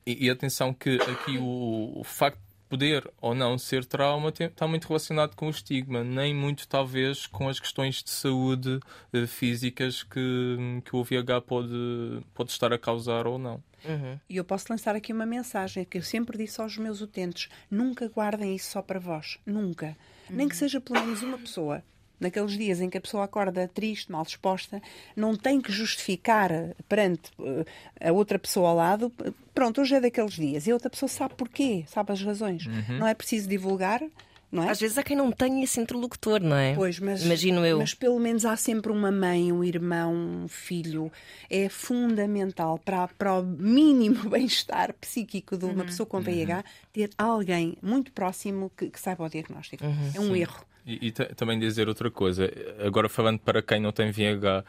[0.07, 2.39] e, e, atenção que aqui o, o facto
[2.71, 7.49] poder ou não ser trauma está muito relacionado com o estigma, nem muito talvez com
[7.49, 8.79] as questões de saúde
[9.13, 13.63] eh, físicas que, que o VIH pode, pode estar a causar ou não.
[13.85, 14.19] Uhum.
[14.29, 18.09] E eu posso lançar aqui uma mensagem que eu sempre disse aos meus utentes: nunca
[18.09, 19.97] guardem isso só para vós, nunca.
[20.29, 20.37] Uhum.
[20.37, 21.83] Nem que seja pelo menos uma pessoa
[22.21, 24.81] naqueles dias em que a pessoa acorda triste, mal disposta,
[25.17, 26.51] não tem que justificar
[26.89, 27.65] perante uh,
[28.01, 29.13] a outra pessoa ao lado.
[29.55, 32.67] Pronto, hoje é daqueles dias e a outra pessoa sabe porquê, sabe as razões.
[32.67, 32.99] Uhum.
[32.99, 34.03] Não é preciso divulgar,
[34.51, 34.71] não é?
[34.71, 36.75] Às vezes há quem não tenha esse interlocutor, não é?
[36.75, 37.79] Pois, mas, Imagino eu.
[37.79, 41.11] Mas pelo menos há sempre uma mãe, um irmão, um filho.
[41.49, 47.77] É fundamental para, para o mínimo bem-estar psíquico de uma pessoa com VIH ter alguém
[47.81, 49.85] muito próximo que, que saiba o diagnóstico.
[50.15, 50.67] É um erro.
[50.87, 52.51] E, e ta- também dizer outra coisa,
[52.85, 54.65] agora falando para quem não tem VIH,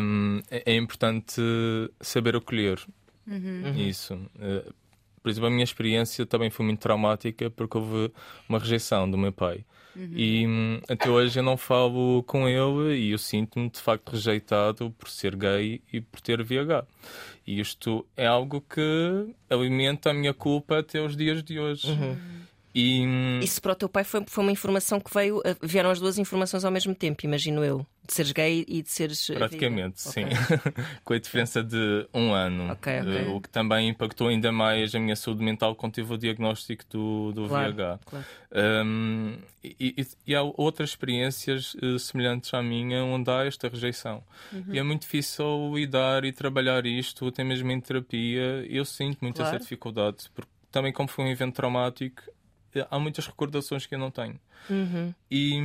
[0.00, 1.40] hum, é, é importante
[2.00, 2.78] saber acolher
[3.76, 4.14] isso.
[4.14, 4.72] Uh,
[5.22, 8.10] por exemplo, a minha experiência também foi muito traumática porque houve
[8.48, 9.64] uma rejeição do meu pai.
[10.14, 14.90] E hum, até hoje eu não falo com ele e eu sinto-me de facto rejeitado
[14.92, 16.86] por ser gay e por ter VIH.
[17.46, 21.88] E isto é algo que alimenta a minha culpa até os dias de hoje.
[22.74, 23.04] E,
[23.42, 25.40] Isso para o teu pai foi, foi uma informação que veio.
[25.44, 27.84] eh, Vieram as duas informações ao mesmo tempo, imagino eu.
[28.06, 29.28] De seres gay e de seres.
[29.30, 30.24] eh, Praticamente, sim.
[30.24, 30.74] Ok.
[31.04, 32.72] Com a diferença de um ano.
[32.72, 33.16] Ok, ok.
[33.16, 36.84] Eh, O que também impactou ainda mais a minha saúde mental quando tive o diagnóstico
[36.90, 38.00] do, do Claro, VIH.
[38.06, 38.26] claro.
[38.86, 44.22] Um, e, e- e há outras experiências semelhantes à minha onde há esta rejeição.
[44.52, 44.64] Uhum.
[44.74, 48.64] E é muito difícil lidar e trabalhar isto, até mesmo em terapia.
[48.68, 49.54] Eu sinto muito Claro.
[49.56, 52.22] essa dificuldade, porque também, como foi um evento traumático,
[52.90, 54.38] há muitas recordações que eu não tenho.
[54.68, 55.14] Uhum.
[55.30, 55.56] E,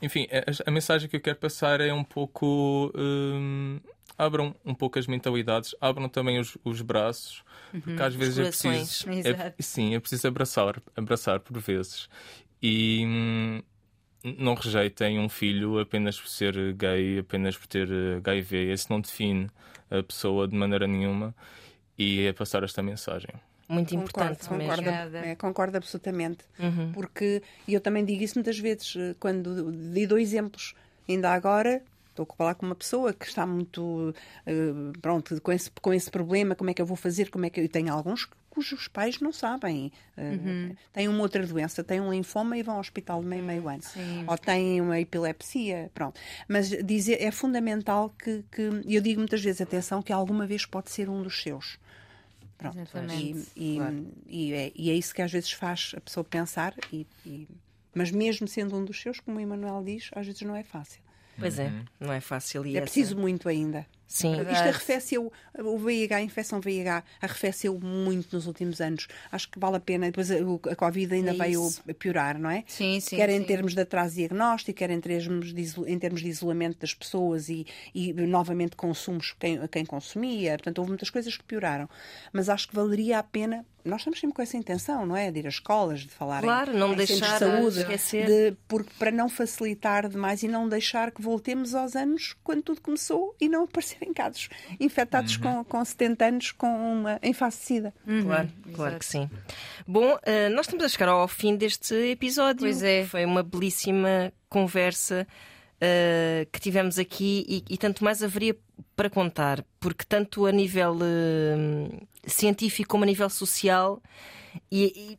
[0.00, 2.92] enfim, a, a mensagem que eu quero passar é um pouco.
[2.94, 3.80] hum,
[4.16, 7.42] abram um pouco as mentalidades, abram também os, os braços,
[7.82, 9.10] porque às vezes é preciso.
[9.10, 12.08] É, sim, é preciso abraçar, abraçar por vezes.
[12.62, 13.62] E hum,
[14.38, 18.70] não rejeitem um filho apenas por ser gay, apenas por ter eh, HIV.
[18.70, 19.50] Esse não define
[19.90, 21.34] a pessoa de maneira nenhuma.
[21.98, 23.30] E é passar esta mensagem.
[23.68, 24.84] Muito importante concordo, mesmo.
[24.84, 26.44] concordo, é, concordo absolutamente.
[26.58, 26.92] Uhum.
[26.92, 30.74] Porque, e eu também digo isso muitas vezes, eh, quando di dois exemplos.
[31.08, 34.14] Ainda agora, estou a falar com uma pessoa que está muito,
[34.46, 34.52] eh,
[35.00, 37.60] pronto, com esse, com esse problema, como é que eu vou fazer, como é que
[37.60, 37.64] eu...
[37.64, 39.90] E tenho alguns cujos pais não sabem.
[40.16, 43.68] eh, Têm uma outra doença, têm um linfoma e vão ao hospital de meio, meio
[43.68, 43.82] ano.
[43.82, 44.24] Sim.
[44.28, 46.20] Ou têm uma epilepsia, pronto.
[46.46, 50.64] Mas dizer, é fundamental que, que, e eu digo muitas vezes, atenção, que alguma vez
[50.66, 51.78] pode ser um dos seus.
[52.72, 52.78] Pronto.
[52.80, 53.48] Exatamente.
[53.56, 54.06] E, e, Claro.
[54.26, 57.48] e é, e é isso que às vezes faz a pessoa pensar, e, e-
[57.94, 61.00] mas mesmo sendo um dos seus, como o Emanuel diz, às vezes não é fácil.
[61.38, 62.64] Pois é, não é fácil.
[62.64, 63.86] E é essa- preciso muito ainda.
[64.06, 64.36] Sim.
[64.36, 64.56] Verdade.
[64.56, 69.08] Isto arrefeceu, o VIH, a infecção VIH, arrefeceu muito nos últimos anos.
[69.32, 70.06] Acho que vale a pena.
[70.06, 70.36] Depois a,
[70.70, 72.64] a Covid ainda É veio piorar, não é?
[72.66, 73.16] Sim, sim.
[73.16, 73.46] quer em sim.
[73.46, 77.66] termos de atraso diagnóstico, quer em termos de, em termos de isolamento das pessoas e,
[77.94, 80.52] e novamente consumos quem, quem consumia.
[80.52, 81.88] Portanto, houve muitas coisas que pioraram.
[82.32, 83.64] Mas acho que valeria a pena.
[83.84, 85.30] Nós estamos sempre com essa intenção, não é?
[85.30, 88.26] De ir às escolas, de falar em- Claro, não em deixar de saúde, esquecer.
[88.26, 92.80] de- porque, para não facilitar demais e não deixar que voltemos aos anos quando tudo
[92.80, 94.48] começou e não aparecerem casos
[94.80, 97.94] infectados com, com 70 anos com uma, em de SIDA.
[98.22, 99.28] Claro, claro que sim.
[99.86, 102.60] Bom, eh, nós estamos a chegar ao fim deste episódio.
[102.60, 103.04] Pois é.
[103.04, 105.26] Foi uma belíssima conversa
[105.80, 108.56] eh, que tivemos aqui e, e tanto mais haveria
[108.96, 114.02] para contar, porque tanto a nível eh, científico como a nível social
[114.70, 115.18] e, e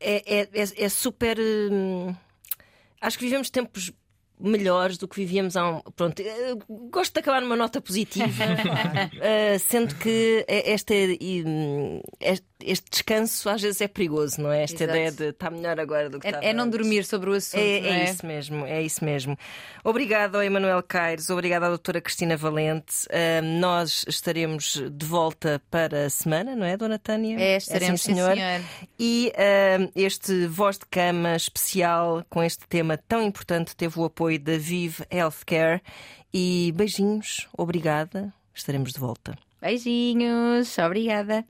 [0.00, 1.38] é, é- é- é super.
[1.38, 2.14] eh,
[3.00, 3.92] acho que vivemos tempos
[4.44, 5.80] melhores do que vivíamos há um.
[5.94, 6.20] Pronto,
[6.90, 8.26] gosto de acabar numa nota positiva,
[9.20, 14.62] eh, sendo que esta, hum, este, este descanso às vezes é perigoso, não é?
[14.62, 14.90] Esta Exato.
[14.98, 17.34] ideia de está melhor agora do que estava É, é não antes." dormir sobre o
[17.34, 17.60] assunto.
[17.60, 18.04] É, é é?
[18.04, 19.38] isso mesmo, é isso mesmo.
[19.84, 23.06] Obrigado ao Emanuel Caires, obrigado à doutora Cristina Valente.
[23.60, 27.38] Nós estaremos de volta para a semana, não é, dona Tânia?
[27.38, 28.34] É, estaremos, sim, sim, senhor.
[28.34, 28.60] senhor.
[28.98, 29.32] E
[29.94, 35.04] este Voz de Cama especial com este tema tão importante teve o apoio da Vive
[35.10, 35.80] Healthcare.
[36.32, 38.32] E beijinhos, obrigada.
[38.54, 39.36] Estaremos de volta.
[39.60, 41.44] Beijinhos, obrigada.